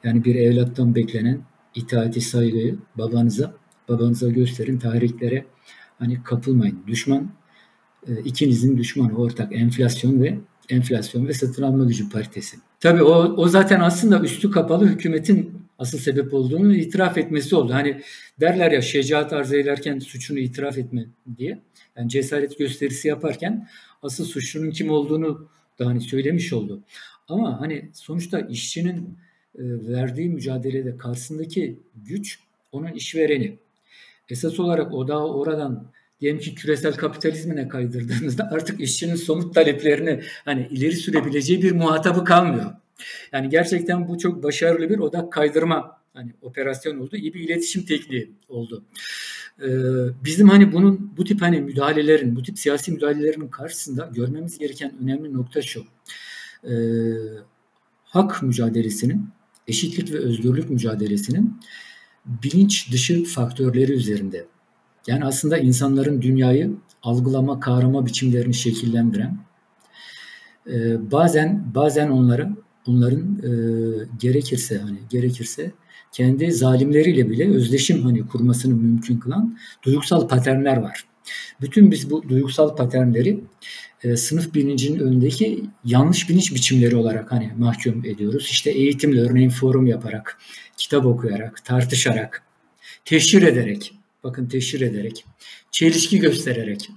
[0.05, 1.41] Yani bir evlattan beklenen
[1.75, 3.55] itaati saygıyı babanıza
[3.89, 4.79] babanıza gösterin.
[4.79, 5.45] Tahriklere
[5.99, 6.79] hani kapılmayın.
[6.87, 7.31] Düşman
[8.09, 12.57] e, ikinizin düşmanı ortak enflasyon ve enflasyon ve satın alma gücü paritesi.
[12.81, 17.73] Tabii o, o zaten aslında üstü kapalı hükümetin asıl sebep olduğunu itiraf etmesi oldu.
[17.73, 18.01] Hani
[18.41, 21.07] derler ya şecaat arz ederken suçunu itiraf etme
[21.37, 21.63] diye.
[21.97, 23.69] Yani cesaret gösterisi yaparken
[24.03, 26.83] asıl suçlunun kim olduğunu da hani söylemiş oldu.
[27.29, 29.19] Ama hani sonuçta işçinin
[29.59, 32.39] verdiği mücadelede karşısındaki güç
[32.73, 33.59] onun işvereni.
[34.29, 35.87] Esas olarak o da oradan
[36.21, 42.71] diyelim ki küresel kapitalizmine kaydırdığınızda artık işçinin somut taleplerini hani ileri sürebileceği bir muhatabı kalmıyor.
[43.33, 47.17] Yani gerçekten bu çok başarılı bir odak kaydırma hani operasyon oldu.
[47.17, 48.85] İyi bir iletişim tekniği oldu.
[49.63, 49.69] Ee,
[50.25, 55.33] bizim hani bunun bu tip hani müdahalelerin, bu tip siyasi müdahalelerin karşısında görmemiz gereken önemli
[55.33, 55.85] nokta şu.
[56.65, 56.73] Ee,
[58.05, 59.29] hak mücadelesinin
[59.69, 61.61] eşitlik ve özgürlük mücadelesinin
[62.27, 64.47] bilinç dışı faktörleri üzerinde.
[65.07, 66.71] Yani aslında insanların dünyayı
[67.03, 69.39] algılama, kavrama biçimlerini şekillendiren,
[70.67, 72.49] e, bazen bazen onları
[72.87, 73.51] onların e,
[74.19, 75.73] gerekirse hani gerekirse
[76.13, 81.05] kendi zalimleriyle bile özdeşim hani kurmasını mümkün kılan duygusal paternler var.
[81.61, 83.41] Bütün biz bu duygusal paternleri
[84.05, 88.49] e, sınıf bilincinin önündeki yanlış bilinç biçimleri olarak hani mahkum ediyoruz.
[88.51, 90.39] İşte eğitimle örneğin forum yaparak,
[90.77, 92.43] kitap okuyarak, tartışarak,
[93.05, 95.25] teşhir ederek, bakın teşhir ederek,
[95.71, 96.89] çelişki göstererek,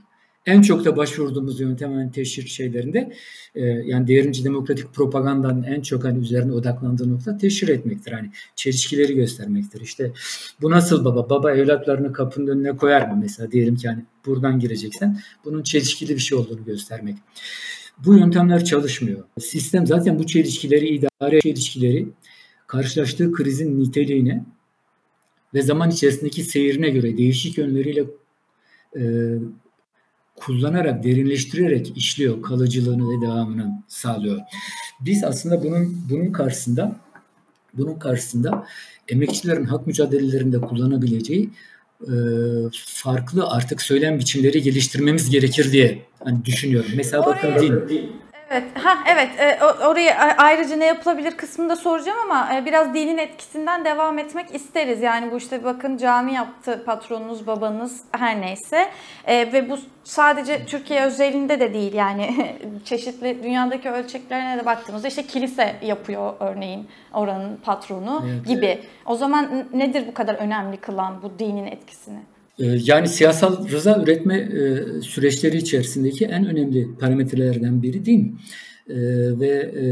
[0.45, 3.13] En çok da başvurduğumuz yöntem hani teşhir şeylerinde
[3.55, 8.11] e, yani devrimci demokratik propagandanın en çok hani üzerine odaklandığı nokta teşhir etmektir.
[8.11, 9.81] Hani çelişkileri göstermektir.
[9.81, 10.11] İşte
[10.61, 11.29] bu nasıl baba?
[11.29, 13.51] Baba evlatlarını kapının önüne koyar mı mesela?
[13.51, 17.15] Diyelim ki hani buradan gireceksen bunun çelişkili bir şey olduğunu göstermek.
[18.05, 19.23] Bu yöntemler çalışmıyor.
[19.39, 22.07] Sistem zaten bu çelişkileri, idare çelişkileri
[22.67, 24.45] karşılaştığı krizin niteliğine
[25.53, 28.05] ve zaman içerisindeki seyrine göre değişik yönleriyle
[28.97, 29.01] e,
[30.35, 34.39] kullanarak, derinleştirerek işliyor, kalıcılığını ve devamını sağlıyor.
[34.99, 36.95] Biz aslında bunun bunun karşısında
[37.73, 38.65] bunun karşısında
[39.07, 41.49] emekçilerin hak mücadelelerinde kullanabileceği
[42.01, 42.13] e,
[42.85, 46.91] farklı artık söylem biçimleri geliştirmemiz gerekir diye hani düşünüyorum.
[46.95, 48.11] Mesela bakın din.
[48.49, 49.29] Evet, ha evet.
[49.39, 55.01] E, orayı ayrıca ne yapılabilir kısmında soracağım ama e, biraz dinin etkisinden devam etmek isteriz.
[55.01, 58.89] Yani bu işte bakın cami yaptı patronunuz, babanız her neyse.
[59.25, 62.55] E, ve bu sadece Türkiye özelinde de değil yani
[62.85, 68.47] çeşitli dünyadaki ölçeklerine de baktığımızda işte kilise yapıyor örneğin oranın patronu evet.
[68.47, 68.79] gibi.
[69.05, 72.19] O zaman nedir bu kadar önemli kılan bu dinin etkisini?
[72.59, 78.39] Ee, yani siyasal rıza üretme e, süreçleri içerisindeki en önemli parametrelerden biri din.
[78.89, 78.95] Ee,
[79.39, 79.85] ve e,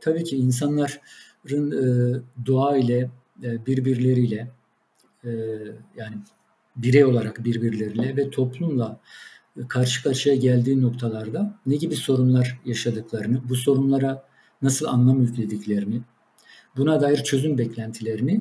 [0.00, 3.10] tabii ki insanların e, doğa ile
[3.42, 4.50] birbirleriyle
[5.96, 6.16] yani
[6.76, 9.00] birey olarak birbirleriyle ve toplumla
[9.68, 14.24] karşı karşıya geldiği noktalarda ne gibi sorunlar yaşadıklarını, bu sorunlara
[14.62, 16.00] nasıl anlam yüklediklerini,
[16.76, 18.40] buna dair çözüm beklentilerini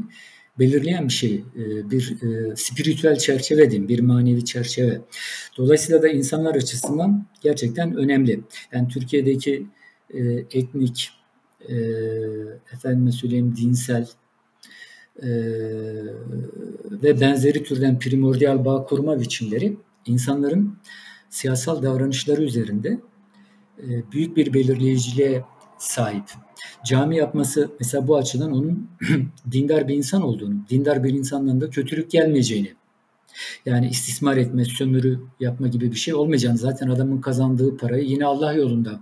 [0.59, 5.01] belirleyen bir şey, e, bir e, spiritüel çerçeve diyeyim, bir manevi çerçeve.
[5.57, 8.39] Dolayısıyla da insanlar açısından gerçekten önemli.
[8.71, 9.67] Yani Türkiye'deki
[10.13, 10.19] e,
[10.51, 11.11] etnik,
[12.73, 14.07] efendime söyleyeyim dinsel
[16.91, 20.77] ve benzeri türden primordial bağ kurma biçimleri insanların
[21.29, 22.99] siyasal davranışları üzerinde
[24.11, 25.43] büyük bir belirleyiciliğe
[25.77, 26.23] sahip.
[26.85, 28.89] Cami yapması mesela bu açıdan onun
[29.51, 32.73] dindar bir insan olduğunu, dindar bir insandan da kötülük gelmeyeceğini,
[33.65, 38.53] yani istismar etme, sömürü yapma gibi bir şey olmayacağını, zaten adamın kazandığı parayı yine Allah
[38.53, 38.99] yolunda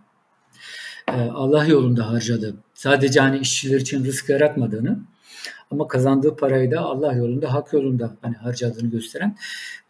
[1.33, 2.55] Allah yolunda harcadı.
[2.73, 4.99] Sadece hani işçiler için rızk yaratmadığını
[5.71, 9.35] ama kazandığı parayı da Allah yolunda, hak yolunda hani harcadığını gösteren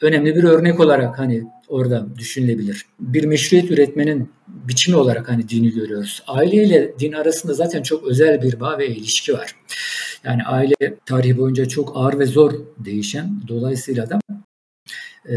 [0.02, 2.86] önemli bir örnek olarak hani orada düşünülebilir.
[3.00, 6.24] Bir meşruiyet üretmenin biçimi olarak hani dini görüyoruz.
[6.28, 9.56] Aile ile din arasında zaten çok özel bir bağ ve ilişki var.
[10.24, 14.20] Yani aile tarihi boyunca çok ağır ve zor değişen dolayısıyla da
[15.30, 15.36] e,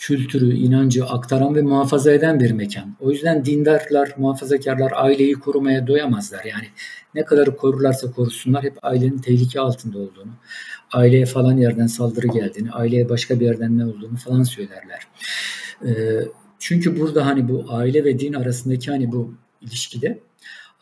[0.00, 2.96] kültürü, inancı aktaran ve muhafaza eden bir mekan.
[3.00, 6.44] O yüzden dindarlar, muhafazakarlar aileyi korumaya doyamazlar.
[6.44, 6.66] Yani
[7.14, 10.32] ne kadar korurlarsa korusunlar hep ailenin tehlike altında olduğunu,
[10.92, 15.06] aileye falan yerden saldırı geldiğini, aileye başka bir yerden ne olduğunu falan söylerler.
[15.86, 15.90] Ee,
[16.58, 20.20] çünkü burada hani bu aile ve din arasındaki hani bu ilişkide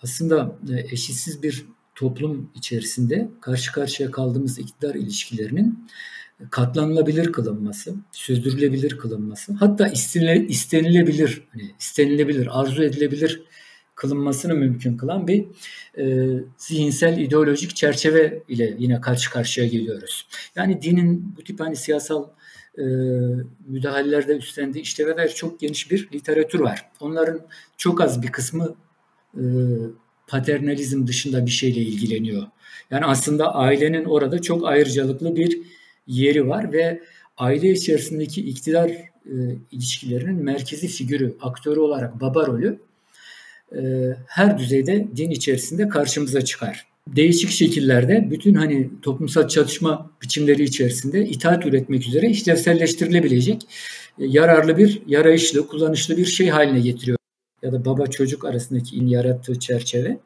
[0.03, 5.89] aslında e, eşitsiz bir toplum içerisinde karşı karşıya kaldığımız iktidar ilişkilerinin
[6.51, 13.43] katlanılabilir kılınması, sürdürülebilir kılınması, hatta istenilebilir, hani istenilebilir, arzu edilebilir
[13.95, 15.45] kılınmasını mümkün kılan bir
[15.99, 20.27] e, zihinsel ideolojik çerçeve ile yine karşı karşıya geliyoruz.
[20.57, 22.29] Yani dinin bu tip hani siyasal
[22.79, 22.85] e,
[23.67, 26.91] müdahalelerde üstlendiği işleve dair çok geniş bir literatür var.
[27.01, 27.41] Onların
[27.77, 28.75] çok az bir kısmı
[29.35, 29.43] e,
[30.27, 32.43] paternalizm dışında bir şeyle ilgileniyor.
[32.91, 35.59] Yani aslında ailenin orada çok ayrıcalıklı bir
[36.09, 37.01] yeri var ve
[37.37, 38.91] aile içerisindeki iktidar
[39.27, 39.35] e,
[39.73, 42.79] ilişkilerinin merkezi figürü, aktörü olarak baba rolü
[43.77, 43.81] e,
[44.27, 46.87] her düzeyde din içerisinde karşımıza çıkar.
[47.09, 53.63] Değişik şekillerde bütün hani toplumsal çatışma biçimleri içerisinde itaat üretmek üzere işlevselleştirilebilecek
[54.19, 57.19] e, yararlı bir, yarayışlı, kullanışlı bir şey haline getiriyor.
[57.63, 60.19] Ya da baba çocuk arasındaki in yarattığı çerçeve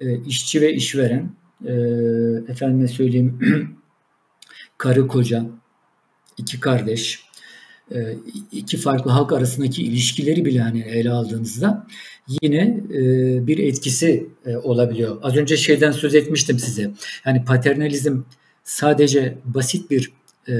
[0.00, 1.30] e, işçi ve işveren
[1.66, 1.72] e,
[2.48, 3.38] efendime söyleyeyim
[4.84, 5.46] karı koca,
[6.36, 7.24] iki kardeş,
[7.94, 8.16] e,
[8.52, 11.86] iki farklı halk arasındaki ilişkileri bile hani ele aldığınızda
[12.42, 13.00] yine e,
[13.46, 15.18] bir etkisi e, olabiliyor.
[15.22, 16.90] Az önce şeyden söz etmiştim size.
[17.26, 18.22] Yani paternalizm
[18.64, 20.12] sadece basit bir
[20.48, 20.54] e,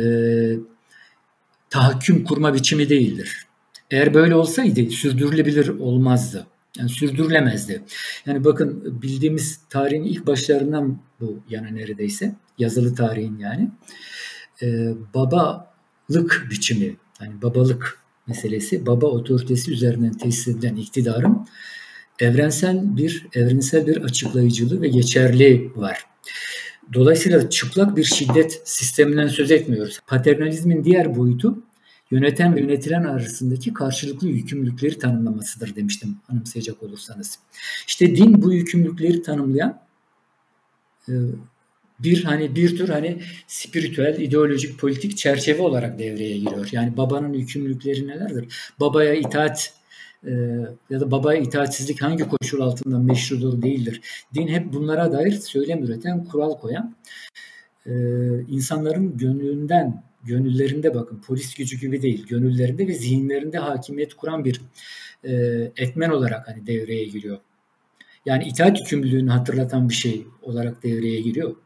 [1.70, 3.46] tahakküm kurma biçimi değildir.
[3.90, 6.46] Eğer böyle olsaydı sürdürülebilir olmazdı.
[6.78, 7.82] Yani sürdürülemezdi.
[8.26, 12.34] Yani bakın bildiğimiz tarihin ilk başlarından bu yana neredeyse.
[12.58, 13.70] Yazılı tarihin yani.
[14.62, 21.46] Ee, babalık biçimi, yani babalık meselesi, baba otoritesi üzerinden tesis edilen iktidarın
[22.18, 26.06] evrensel bir evrensel bir açıklayıcılığı ve geçerli var.
[26.92, 30.00] Dolayısıyla çıplak bir şiddet sisteminden söz etmiyoruz.
[30.06, 31.62] Paternalizmin diğer boyutu
[32.10, 37.38] yöneten ve yönetilen arasındaki karşılıklı yükümlülükleri tanımlamasıdır demiştim anımsayacak olursanız.
[37.86, 39.80] İşte din bu yükümlülükleri tanımlayan
[41.08, 41.12] e,
[41.98, 46.68] bir hani bir tür hani spiritüel, ideolojik, politik çerçeve olarak devreye giriyor.
[46.72, 48.72] Yani babanın yükümlülükleri nelerdir?
[48.80, 49.72] Babaya itaat
[50.26, 50.30] e,
[50.90, 54.00] ya da babaya itaatsizlik hangi koşul altında meşrudur değildir.
[54.34, 56.94] Din hep bunlara dair söylem üreten, kural koyan,
[57.86, 57.92] e,
[58.48, 64.60] insanların gönlünden, gönüllerinde bakın polis gücü gibi değil, gönüllerinde ve zihinlerinde hakimiyet kuran bir
[65.24, 65.32] e,
[65.76, 67.38] etmen olarak hani devreye giriyor.
[68.26, 71.56] Yani itaat yükümlülüğünü hatırlatan bir şey olarak devreye giriyor.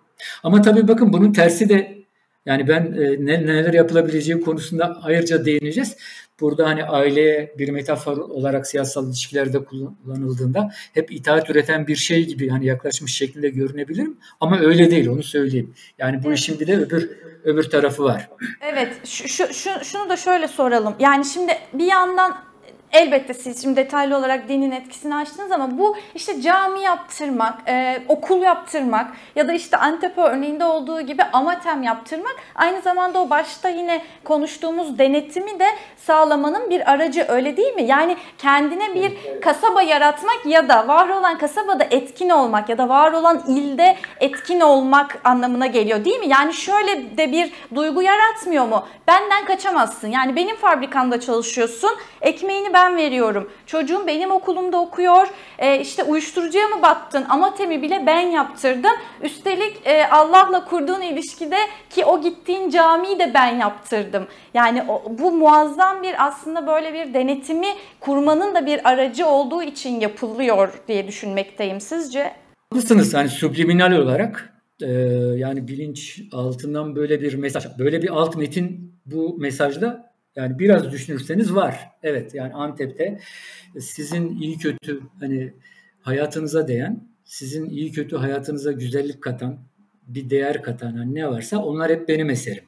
[0.42, 1.98] Ama tabii bakın bunun tersi de
[2.46, 5.96] yani ben e, ne, neler yapılabileceği konusunda ayrıca değineceğiz.
[6.40, 12.48] Burada hani aileye bir metafor olarak siyasal ilişkilerde kullanıldığında hep itaat üreten bir şey gibi
[12.48, 14.08] hani yaklaşmış şeklinde görünebilir
[14.40, 15.74] ama öyle değil onu söyleyeyim.
[15.98, 17.10] Yani bu işin bir de öbür
[17.44, 18.28] öbür tarafı var.
[18.72, 20.94] Evet, şu, şu şunu da şöyle soralım.
[21.00, 22.47] Yani şimdi bir yandan
[22.92, 28.42] Elbette siz şimdi detaylı olarak dinin etkisini açtınız ama bu işte cami yaptırmak, e, okul
[28.42, 34.02] yaptırmak ya da işte Antep örneğinde olduğu gibi amatem yaptırmak aynı zamanda o başta yine
[34.24, 37.82] konuştuğumuz denetimi de sağlamanın bir aracı öyle değil mi?
[37.82, 43.12] Yani kendine bir kasaba yaratmak ya da var olan kasabada etkin olmak ya da var
[43.12, 46.28] olan ilde etkin olmak anlamına geliyor değil mi?
[46.28, 48.86] Yani şöyle de bir duygu yaratmıyor mu?
[49.06, 50.08] Benden kaçamazsın.
[50.08, 51.90] Yani benim fabrikamda çalışıyorsun.
[52.20, 53.50] Ekmeğini ben veriyorum.
[53.66, 55.28] Çocuğum benim okulumda okuyor.
[55.58, 57.24] E, işte uyuşturucuya mı battın?
[57.28, 58.92] Amatemi bile ben yaptırdım.
[59.22, 61.56] Üstelik e, Allah'la kurduğun ilişkide
[61.90, 64.26] ki o gittiğin camiyi de ben yaptırdım.
[64.54, 67.68] Yani o, bu muazzam bir aslında böyle bir denetimi
[68.00, 72.32] kurmanın da bir aracı olduğu için yapılıyor diye düşünmekteyim sizce.
[72.70, 74.90] Haklısınız hani subliminal olarak e,
[75.36, 80.07] yani bilinç altından böyle bir mesaj, böyle bir alt metin bu mesajda
[80.38, 81.90] yani biraz düşünürseniz var.
[82.02, 83.20] Evet yani Antep'te
[83.78, 85.52] sizin iyi kötü hani
[86.00, 89.58] hayatınıza değen, sizin iyi kötü hayatınıza güzellik katan,
[90.06, 92.64] bir değer katan hani ne varsa onlar hep benim eserim.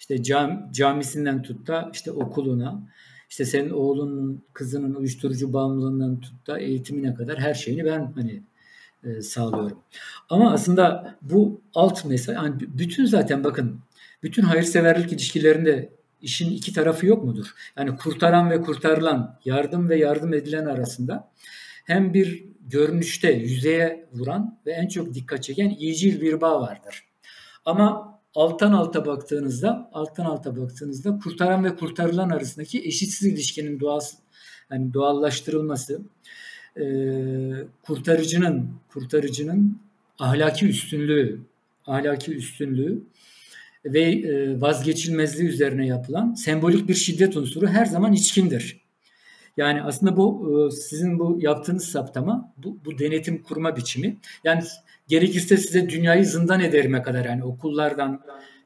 [0.00, 2.88] İşte cam, camisinden tut da işte okuluna,
[3.30, 8.42] işte senin oğlunun, kızının uyuşturucu bağımlılığından tut da eğitimine kadar her şeyini ben hani
[9.04, 9.78] e, sağlıyorum.
[10.28, 13.80] Ama aslında bu alt mesaj, yani bütün zaten bakın
[14.22, 17.54] bütün hayırseverlik ilişkilerinde işin iki tarafı yok mudur?
[17.78, 21.30] Yani kurtaran ve kurtarılan, yardım ve yardım edilen arasında
[21.84, 27.04] hem bir görünüşte yüzeye vuran ve en çok dikkat çeken iyicil bir bağ vardır.
[27.64, 34.16] Ama alttan alta baktığınızda, alttan alta baktığınızda kurtaran ve kurtarılan arasındaki eşitsiz ilişkinin doğası,
[34.70, 36.00] yani doğallaştırılması,
[36.76, 36.84] e,
[37.82, 39.80] kurtarıcının kurtarıcının
[40.18, 41.40] ahlaki üstünlüğü,
[41.86, 43.02] ahlaki üstünlüğü
[43.92, 48.80] ve e, vazgeçilmezliği üzerine yapılan sembolik bir şiddet unsuru her zaman içkindir.
[49.56, 54.16] Yani aslında bu e, sizin bu yaptığınız saptama, bu, bu denetim kurma biçimi.
[54.44, 54.62] Yani
[55.08, 58.22] gerekirse size dünyayı zindan ederime kadar yani okullardan,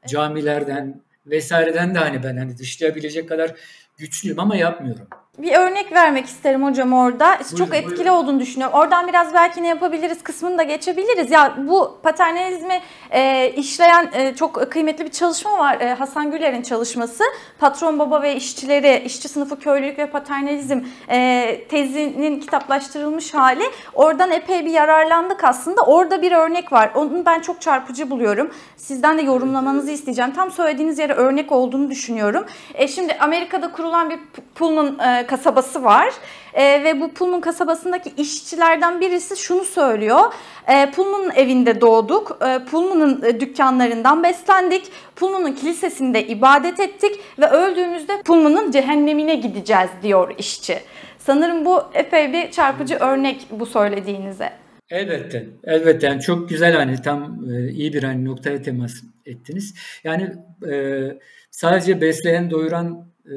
[0.07, 3.55] camilerden vesaireden de hani ben hani dışlayabilecek kadar
[3.97, 7.37] güçlüyüm ama yapmıyorum bir örnek vermek isterim hocam orada.
[7.39, 8.11] Buyurun, Çok etkili buyurun.
[8.11, 8.77] olduğunu düşünüyorum.
[8.79, 11.31] Oradan biraz belki ne yapabiliriz kısmını da geçebiliriz.
[11.31, 15.79] Ya bu paternalizmi e, işleyen e, çok kıymetli bir çalışma var.
[15.79, 17.23] E, Hasan Güler'in çalışması.
[17.59, 23.63] Patron Baba ve işçileri, işçi sınıfı köylülük ve paternalizm e, tezinin kitaplaştırılmış hali.
[23.93, 25.81] Oradan epey bir yararlandık aslında.
[25.81, 26.91] Orada bir örnek var.
[26.95, 28.51] Onu ben çok çarpıcı buluyorum.
[28.77, 30.31] Sizden de yorumlamanızı isteyeceğim.
[30.33, 32.45] Tam söylediğiniz yere örnek olduğunu düşünüyorum.
[32.73, 34.19] E, şimdi Amerika'da kurulan bir
[34.55, 36.13] Pullman e, kasabası var.
[36.53, 40.19] E, ve bu Pullman kasabasındaki işçilerden birisi şunu söylüyor.
[40.67, 42.39] E, Pullman'ın evinde doğduk.
[42.45, 44.91] E, Pullman'ın e, dükkanlarından beslendik.
[45.15, 50.77] Pullman'ın kilisesinde ibadet ettik ve öldüğümüzde Pullman'ın cehennemine gideceğiz diyor işçi.
[51.17, 54.49] Sanırım bu epey bir çarpıcı örnek bu söylediğinize.
[54.89, 56.07] Elbette, elbette.
[56.07, 58.93] Yani çok güzel hani tam e, iyi bir hani noktaya temas
[59.25, 59.75] ettiniz.
[60.03, 60.33] Yani
[60.71, 61.03] e,
[61.51, 63.35] sadece besleyen, doyuran e,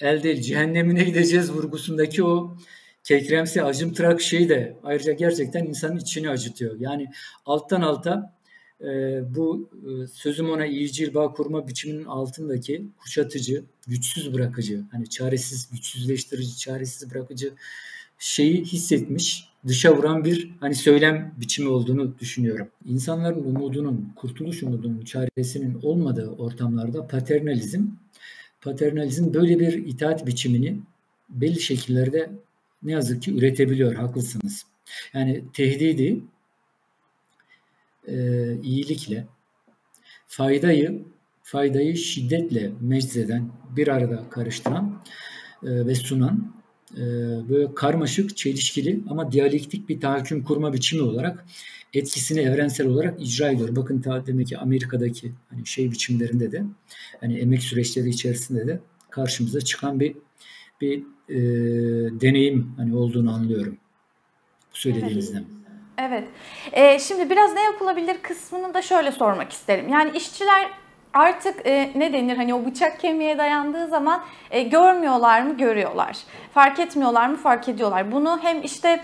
[0.00, 2.56] el değil cehennemine gideceğiz vurgusundaki o
[3.04, 6.80] kekremsi acımtırak şey de ayrıca gerçekten insanın içini acıtıyor.
[6.80, 7.06] Yani
[7.46, 8.34] alttan alta
[8.80, 8.86] e,
[9.34, 16.58] bu e, sözüm ona iyicil bağ kurma biçiminin altındaki kuşatıcı, güçsüz bırakıcı, hani çaresiz, güçsüzleştirici,
[16.58, 17.52] çaresiz bırakıcı
[18.18, 22.68] şeyi hissetmiş, dışa vuran bir hani söylem biçimi olduğunu düşünüyorum.
[22.84, 27.82] İnsanların umudunun, kurtuluş umudunun, çaresinin olmadığı ortamlarda paternalizm
[28.64, 30.78] paternalizm böyle bir itaat biçimini
[31.28, 32.30] belli şekillerde
[32.82, 33.94] ne yazık ki üretebiliyor.
[33.94, 34.66] Haklısınız.
[35.14, 36.20] Yani tehdidi
[38.08, 38.14] e,
[38.62, 39.26] iyilikle,
[40.26, 41.04] faydayı
[41.42, 45.02] faydayı şiddetle meczeden, bir arada karıştıran
[45.62, 46.54] e, ve sunan
[46.92, 47.02] e,
[47.48, 51.44] böyle karmaşık, çelişkili ama diyalektik bir tahakküm kurma biçimi olarak
[51.94, 53.76] etkisini evrensel olarak icra ediyor.
[53.76, 56.64] Bakın ta demek ki Amerika'daki hani şey biçimlerinde de
[57.20, 58.80] hani emek süreçleri içerisinde de
[59.10, 60.16] karşımıza çıkan bir
[60.80, 61.40] bir e,
[62.20, 63.76] deneyim hani olduğunu anlıyorum
[64.72, 65.38] bu söylediğinizden.
[65.38, 65.64] Evet.
[65.98, 66.28] Evet.
[66.72, 69.88] Ee, şimdi biraz ne yapılabilir kısmını da şöyle sormak isterim.
[69.88, 70.70] Yani işçiler
[71.14, 76.16] artık e, ne denir hani o bıçak kemiğe dayandığı zaman e, görmüyorlar mı görüyorlar.
[76.54, 78.12] Fark etmiyorlar mı fark ediyorlar.
[78.12, 79.00] Bunu hem işte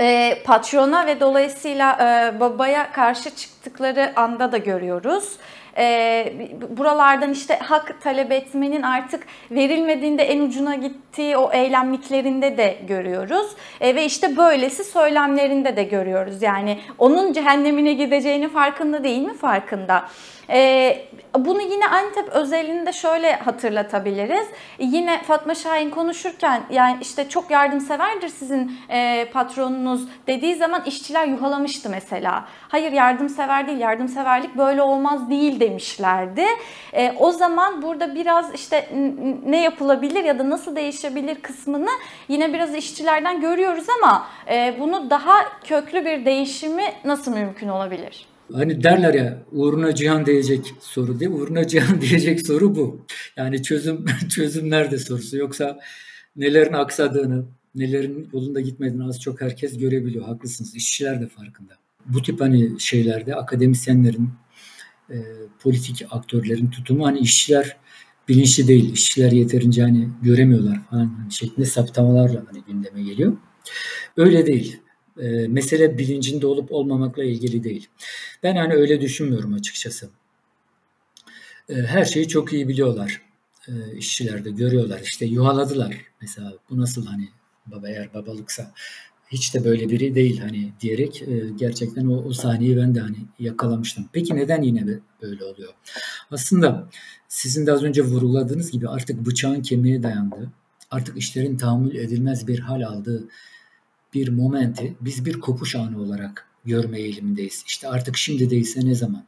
[0.00, 5.38] e, patrona ve dolayısıyla e, babaya karşı çıktıkları anda da görüyoruz
[5.78, 6.32] e,
[6.78, 13.46] buralardan işte hak talep etmenin artık verilmediğinde en ucuna gittiği o eylemliklerinde de görüyoruz.
[13.80, 16.42] E, ve işte böylesi söylemlerinde de görüyoruz.
[16.42, 19.34] Yani onun cehennemine gideceğini farkında değil mi?
[19.34, 20.08] Farkında.
[20.50, 21.04] E,
[21.38, 24.46] bunu yine Antep özelinde şöyle hatırlatabiliriz.
[24.78, 31.90] Yine Fatma Şahin konuşurken yani işte çok yardımseverdir sizin e, patronunuz dediği zaman işçiler yuhalamıştı
[31.90, 32.44] mesela.
[32.68, 36.46] Hayır yardımsever değil, yardımseverlik böyle olmaz değil demişlerdi.
[36.92, 38.88] E, o zaman burada biraz işte
[39.46, 41.90] ne yapılabilir ya da nasıl değişebilir kısmını
[42.28, 45.34] yine biraz işçilerden görüyoruz ama e, bunu daha
[45.64, 48.33] köklü bir değişimi nasıl mümkün olabilir?
[48.52, 53.06] Hani derler ya uğruna cihan diyecek soru değil Uğruna cihan diyecek soru bu.
[53.36, 55.36] Yani çözüm çözüm nerede sorusu.
[55.36, 55.78] Yoksa
[56.36, 60.24] nelerin aksadığını, nelerin yolunda gitmediğini az çok herkes görebiliyor.
[60.24, 60.74] Haklısınız.
[60.74, 61.72] İşçiler de farkında.
[62.06, 64.30] Bu tip hani şeylerde akademisyenlerin,
[65.10, 65.16] e,
[65.60, 67.76] politik aktörlerin tutumu hani işçiler
[68.28, 68.92] bilinçli değil.
[68.92, 73.36] İşçiler yeterince hani göremiyorlar falan hani şeklinde saptamalarla hani gündeme geliyor.
[74.16, 74.83] Öyle değil
[75.20, 77.88] e, mesele bilincinde olup olmamakla ilgili değil.
[78.42, 80.10] Ben hani öyle düşünmüyorum açıkçası.
[81.68, 83.22] E, her şeyi çok iyi biliyorlar.
[83.68, 85.00] E, işçiler de görüyorlar.
[85.00, 85.96] İşte yuhaladılar.
[86.20, 87.28] Mesela bu nasıl hani
[87.66, 88.72] baba eğer babalıksa
[89.28, 93.16] hiç de böyle biri değil hani diyerek e, gerçekten o, o sahneyi ben de hani
[93.38, 94.08] yakalamıştım.
[94.12, 94.86] Peki neden yine
[95.22, 95.72] böyle oluyor?
[96.30, 96.88] Aslında
[97.28, 100.52] sizin de az önce vurguladığınız gibi artık bıçağın kemiğe dayandığı,
[100.90, 103.28] artık işlerin tahammül edilmez bir hal aldığı
[104.14, 107.64] bir momenti biz bir kopuş anı olarak görme eğilimindeyiz.
[107.66, 109.24] İşte artık şimdi değilse ne zaman?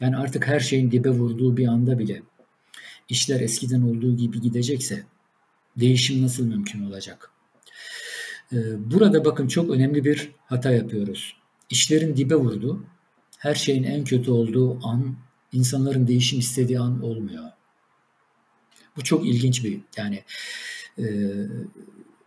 [0.00, 2.22] Yani artık her şeyin dibe vurduğu bir anda bile
[3.08, 5.04] işler eskiden olduğu gibi gidecekse
[5.76, 7.30] değişim nasıl mümkün olacak?
[8.52, 11.36] Ee, burada bakın çok önemli bir hata yapıyoruz.
[11.70, 12.84] İşlerin dibe vurdu.
[13.38, 15.16] Her şeyin en kötü olduğu an,
[15.52, 17.44] insanların değişim istediği an olmuyor.
[18.96, 20.22] Bu çok ilginç bir yani
[20.98, 21.04] e,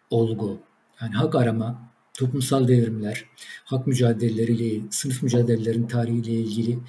[0.10, 0.60] olgu.
[1.02, 3.26] Yani hak arama, toplumsal devrimler,
[3.66, 6.80] hak mücadeleleriyle, sınıf mücadelelerin tarihiyle ilgili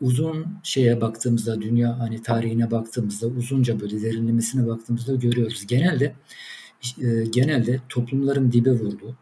[0.00, 5.66] uzun şeye baktığımızda, dünya hani tarihine baktığımızda, uzunca böyle derinlemesine baktığımızda görüyoruz.
[5.66, 6.14] Genelde
[7.00, 9.16] e, genelde toplumların dibe vurduğu,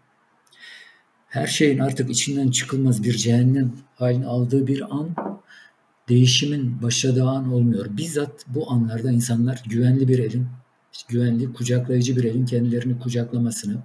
[1.29, 5.15] her şeyin artık içinden çıkılmaz bir cehennem halini aldığı bir an
[6.09, 7.87] değişimin başladığı an olmuyor.
[7.97, 10.47] Bizzat bu anlarda insanlar güvenli bir elin,
[11.09, 13.83] güvenli, kucaklayıcı bir elin kendilerini kucaklamasını,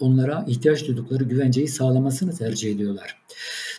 [0.00, 3.22] onlara ihtiyaç duydukları güvenceyi sağlamasını tercih ediyorlar.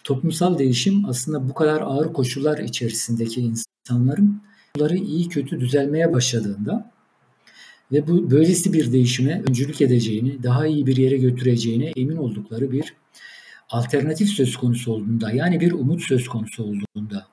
[0.04, 4.42] Toplumsal değişim aslında bu kadar ağır koşullar içerisindeki insanların
[4.76, 6.92] bunları iyi kötü düzelmeye başladığında
[7.92, 12.94] ve bu böylesi bir değişime öncülük edeceğini, daha iyi bir yere götüreceğine emin oldukları bir
[13.70, 17.28] alternatif söz konusu olduğunda yani bir umut söz konusu olduğunda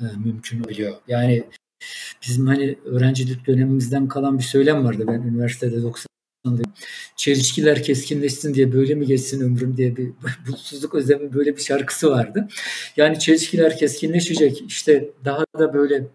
[0.00, 0.94] e, mümkün oluyor.
[1.08, 1.44] Yani
[2.22, 5.04] bizim hani öğrencilik dönemimizden kalan bir söylem vardı.
[5.08, 6.05] Ben üniversitede 90
[7.16, 10.10] Çelişkiler keskinleşsin diye böyle mi geçsin ömrüm diye bir
[10.48, 12.48] mutsuzluk özlemi böyle bir şarkısı vardı.
[12.96, 16.06] Yani çelişkiler keskinleşecek işte daha da böyle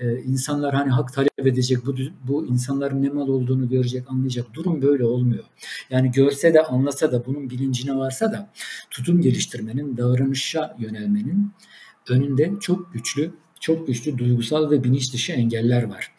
[0.00, 1.94] e, insanlar hani hak talep edecek bu,
[2.28, 5.44] bu insanların ne mal olduğunu görecek anlayacak durum böyle olmuyor.
[5.90, 8.50] Yani görse de anlasa da bunun bilincine varsa da
[8.90, 11.52] tutum geliştirmenin davranışa yönelmenin
[12.08, 13.30] önünde çok güçlü
[13.60, 16.12] çok güçlü duygusal ve bilinç dışı engeller var.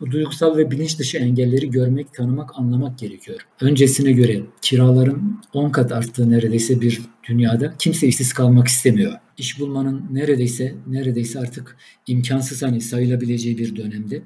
[0.00, 3.46] Bu duygusal ve bilinç dışı engelleri görmek, tanımak, anlamak gerekiyor.
[3.60, 9.12] Öncesine göre kiraların 10 kat arttığı neredeyse bir dünyada kimse işsiz kalmak istemiyor.
[9.38, 11.76] İş bulmanın neredeyse neredeyse artık
[12.06, 14.22] imkansız hani sayılabileceği bir dönemde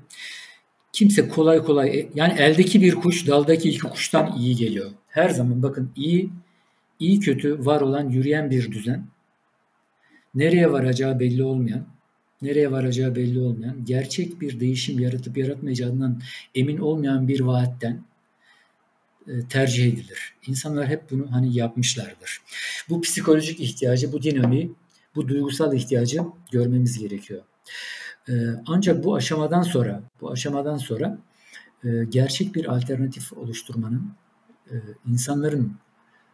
[0.93, 4.91] kimse kolay kolay yani eldeki bir kuş daldaki iki kuştan iyi geliyor.
[5.07, 6.31] Her zaman bakın iyi
[6.99, 9.07] iyi kötü var olan yürüyen bir düzen
[10.35, 11.87] nereye varacağı belli olmayan
[12.43, 16.22] nereye varacağı belli olmayan, gerçek bir değişim yaratıp yaratmayacağından
[16.55, 18.05] emin olmayan bir vaatten
[19.28, 20.35] e, tercih edilir.
[20.47, 22.43] İnsanlar hep bunu hani yapmışlardır.
[22.89, 24.72] Bu psikolojik ihtiyacı, bu dinamiği,
[25.14, 26.20] bu duygusal ihtiyacı
[26.53, 27.43] görmemiz gerekiyor.
[28.28, 28.32] E,
[28.66, 31.18] ancak bu aşamadan sonra, bu aşamadan sonra
[31.85, 34.12] e, gerçek bir alternatif oluşturmanın
[35.11, 35.76] insanların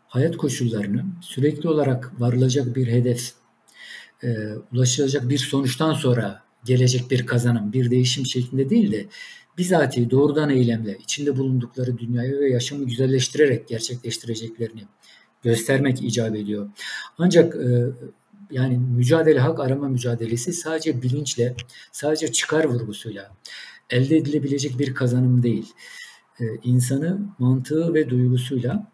[0.09, 3.32] hayat koşullarını sürekli olarak varılacak bir hedef,
[4.24, 4.28] e,
[4.72, 9.06] ulaşılacak bir sonuçtan sonra gelecek bir kazanım, bir değişim şeklinde değil de
[9.58, 14.82] bizatihi doğrudan eylemle içinde bulundukları dünyayı ve yaşamı güzelleştirerek gerçekleştireceklerini
[15.42, 16.70] göstermek icap ediyor.
[17.18, 17.86] Ancak e,
[18.50, 21.54] yani mücadele, hak arama mücadelesi sadece bilinçle,
[21.92, 23.30] sadece çıkar vurgusuyla
[23.90, 25.72] elde edilebilecek bir kazanım değil.
[26.40, 28.90] E, insanı mantığı ve duygusuyla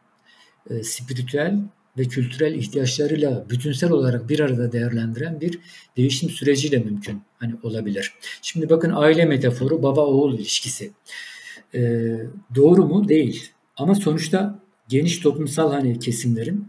[0.71, 1.61] e, spiritüel
[1.99, 5.59] ve kültürel ihtiyaçlarıyla bütünsel olarak bir arada değerlendiren bir
[5.97, 8.15] değişim süreciyle mümkün hani olabilir.
[8.43, 10.91] Şimdi bakın aile metaforu baba oğul ilişkisi.
[11.75, 12.13] E,
[12.55, 13.09] doğru mu?
[13.09, 13.51] Değil.
[13.77, 16.69] Ama sonuçta geniş toplumsal hani kesimlerin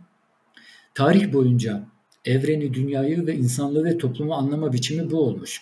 [0.93, 1.83] tarih boyunca
[2.25, 5.61] evreni, dünyayı ve insanlığı ve toplumu anlama biçimi bu olmuş.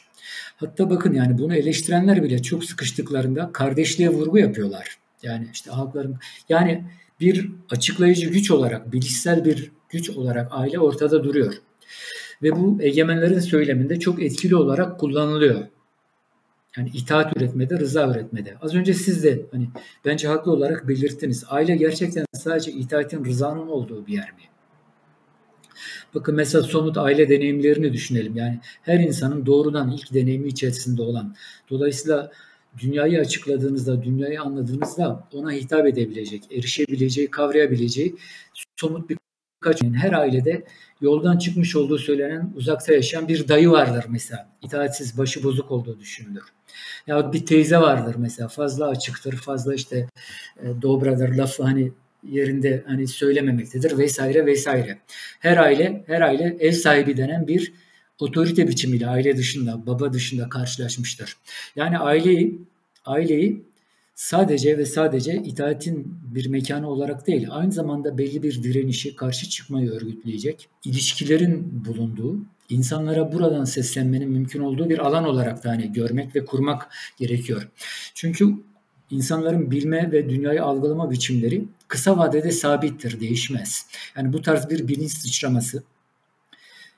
[0.56, 4.98] Hatta bakın yani bunu eleştirenler bile çok sıkıştıklarında kardeşliğe vurgu yapıyorlar.
[5.24, 6.18] Yani işte halkların
[6.50, 6.84] yani
[7.20, 11.54] bir açıklayıcı güç olarak, bilişsel bir güç olarak aile ortada duruyor.
[12.44, 15.68] Ve bu egemenlerin söyleminde çok etkili olarak kullanılıyor.
[16.78, 18.58] Yani itaat üretmede, rıza üretmede.
[18.62, 19.70] Az önce siz de hani
[20.06, 21.44] bence haklı olarak belirttiniz.
[21.48, 24.42] Aile gerçekten sadece itaatin, rızanın olduğu bir yer mi?
[26.16, 28.36] Bakın mesela somut aile deneyimlerini düşünelim.
[28.36, 31.36] Yani her insanın doğrudan ilk deneyimi içerisinde olan.
[31.70, 32.32] Dolayısıyla
[32.80, 38.16] dünyayı açıkladığınızda, dünyayı anladığınızda ona hitap edebilecek, erişebileceği, kavrayabileceği
[38.76, 40.64] somut birkaç her ailede
[41.02, 44.50] yoldan çıkmış olduğu söylenen uzakta yaşayan bir dayı vardır mesela.
[44.62, 46.44] İtaatsiz, başı bozuk olduğu düşünülür.
[47.08, 50.08] Ya bir teyze vardır mesela fazla açıktır, fazla işte
[50.60, 51.92] e, dobradır, lafı hani
[52.24, 54.98] yerinde hani söylememektedir vesaire vesaire.
[55.40, 57.74] Her aile her aile ev sahibi denen bir
[58.20, 61.38] otorite biçimiyle aile dışında, baba dışında karşılaşmıştır.
[61.76, 62.62] Yani aileyi
[63.06, 63.64] aileyi
[64.16, 69.92] sadece ve sadece itaatin bir mekanı olarak değil, aynı zamanda belli bir direnişi, karşı çıkmayı
[69.92, 72.40] örgütleyecek, ilişkilerin bulunduğu,
[72.70, 77.68] insanlara buradan seslenmenin mümkün olduğu bir alan olarak da hani görmek ve kurmak gerekiyor.
[78.14, 78.54] Çünkü
[79.10, 83.86] insanların bilme ve dünyayı algılama biçimleri kısa vadede sabittir, değişmez.
[84.18, 85.84] Yani bu tarz bir bilinç sıçraması,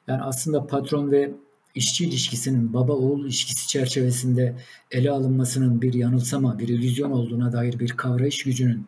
[0.08, 1.32] yani aslında patron ve
[1.76, 4.56] işçi ilişkisinin baba oğul ilişkisi çerçevesinde
[4.92, 8.88] ele alınmasının bir yanılsama, bir illüzyon olduğuna dair bir kavrayış gücünün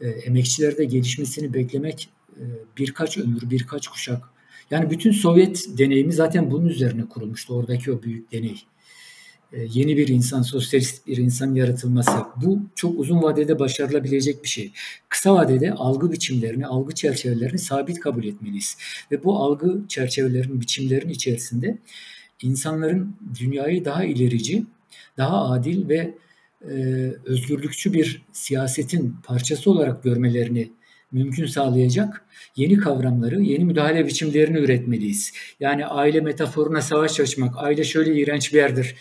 [0.00, 2.44] e, emekçilerde gelişmesini beklemek e,
[2.78, 4.22] birkaç ömür, birkaç kuşak.
[4.70, 7.54] Yani bütün Sovyet deneyimi zaten bunun üzerine kurulmuştu.
[7.54, 8.62] Oradaki o büyük deney.
[9.52, 12.10] E, yeni bir insan, sosyalist bir insan yaratılması.
[12.36, 14.72] Bu çok uzun vadede başarılabilecek bir şey.
[15.08, 18.76] Kısa vadede algı biçimlerini, algı çerçevelerini sabit kabul etmeliyiz.
[19.12, 21.78] Ve bu algı çerçevelerinin, biçimlerin içerisinde
[22.42, 24.64] insanların dünyayı daha ilerici,
[25.16, 26.14] daha adil ve
[26.64, 26.74] e,
[27.24, 30.72] özgürlükçü bir siyasetin parçası olarak görmelerini
[31.12, 32.24] mümkün sağlayacak
[32.56, 35.32] yeni kavramları, yeni müdahale biçimlerini üretmeliyiz.
[35.60, 38.96] Yani aile metaforuna savaş açmak, aile şöyle iğrenç bir yerdir,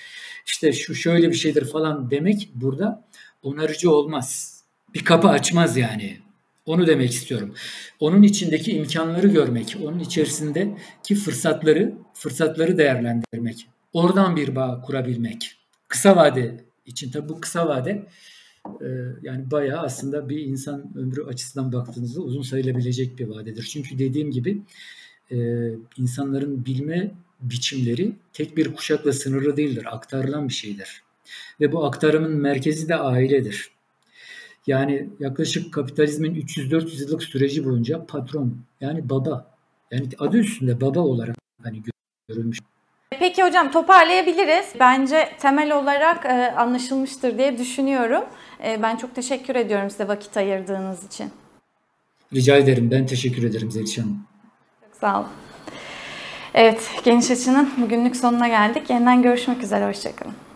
[0.46, 3.06] işte şu şöyle bir şeydir falan demek burada
[3.44, 4.60] onarıcı olmaz.
[4.94, 6.18] Bir kapı açmaz yani.
[6.66, 7.54] Onu demek istiyorum.
[8.00, 13.68] Onun içindeki imkanları görmek, onun içerisindeki fırsatları, fırsatları değerlendirmek.
[13.94, 15.56] Oradan bir bağ kurabilmek.
[15.88, 18.06] Kısa vade için tabi bu kısa vade
[18.82, 18.88] e,
[19.22, 23.64] yani bayağı aslında bir insan ömrü açısından baktığınızda uzun sayılabilecek bir vadedir.
[23.64, 24.62] Çünkü dediğim gibi
[25.32, 25.38] e,
[25.98, 27.12] insanların bilme
[27.42, 29.96] biçimleri tek bir kuşakla sınırlı değildir.
[29.96, 31.04] Aktarılan bir şeydir.
[31.60, 33.72] Ve bu aktarımın merkezi de ailedir.
[34.68, 39.52] Yani yaklaşık kapitalizmin 300-400 yıllık süreci boyunca patron yani baba
[39.92, 41.84] yani adı üstünde baba olarak hani
[42.28, 42.60] görülmüş.
[43.20, 44.66] Peki hocam toparlayabiliriz.
[44.80, 48.24] Bence temel olarak e, anlaşılmıştır diye düşünüyorum.
[48.66, 51.32] E, ben çok teşekkür ediyorum size vakit ayırdığınız için.
[52.34, 52.92] Rica ederim.
[52.92, 54.28] Ben teşekkür ederim Zelişan Hanım.
[54.82, 55.30] Çok sağ olun.
[56.54, 58.90] Evet, Geniş Açı'nın bugünlük sonuna geldik.
[58.90, 59.88] Yeniden görüşmek üzere.
[59.88, 60.49] Hoşçakalın.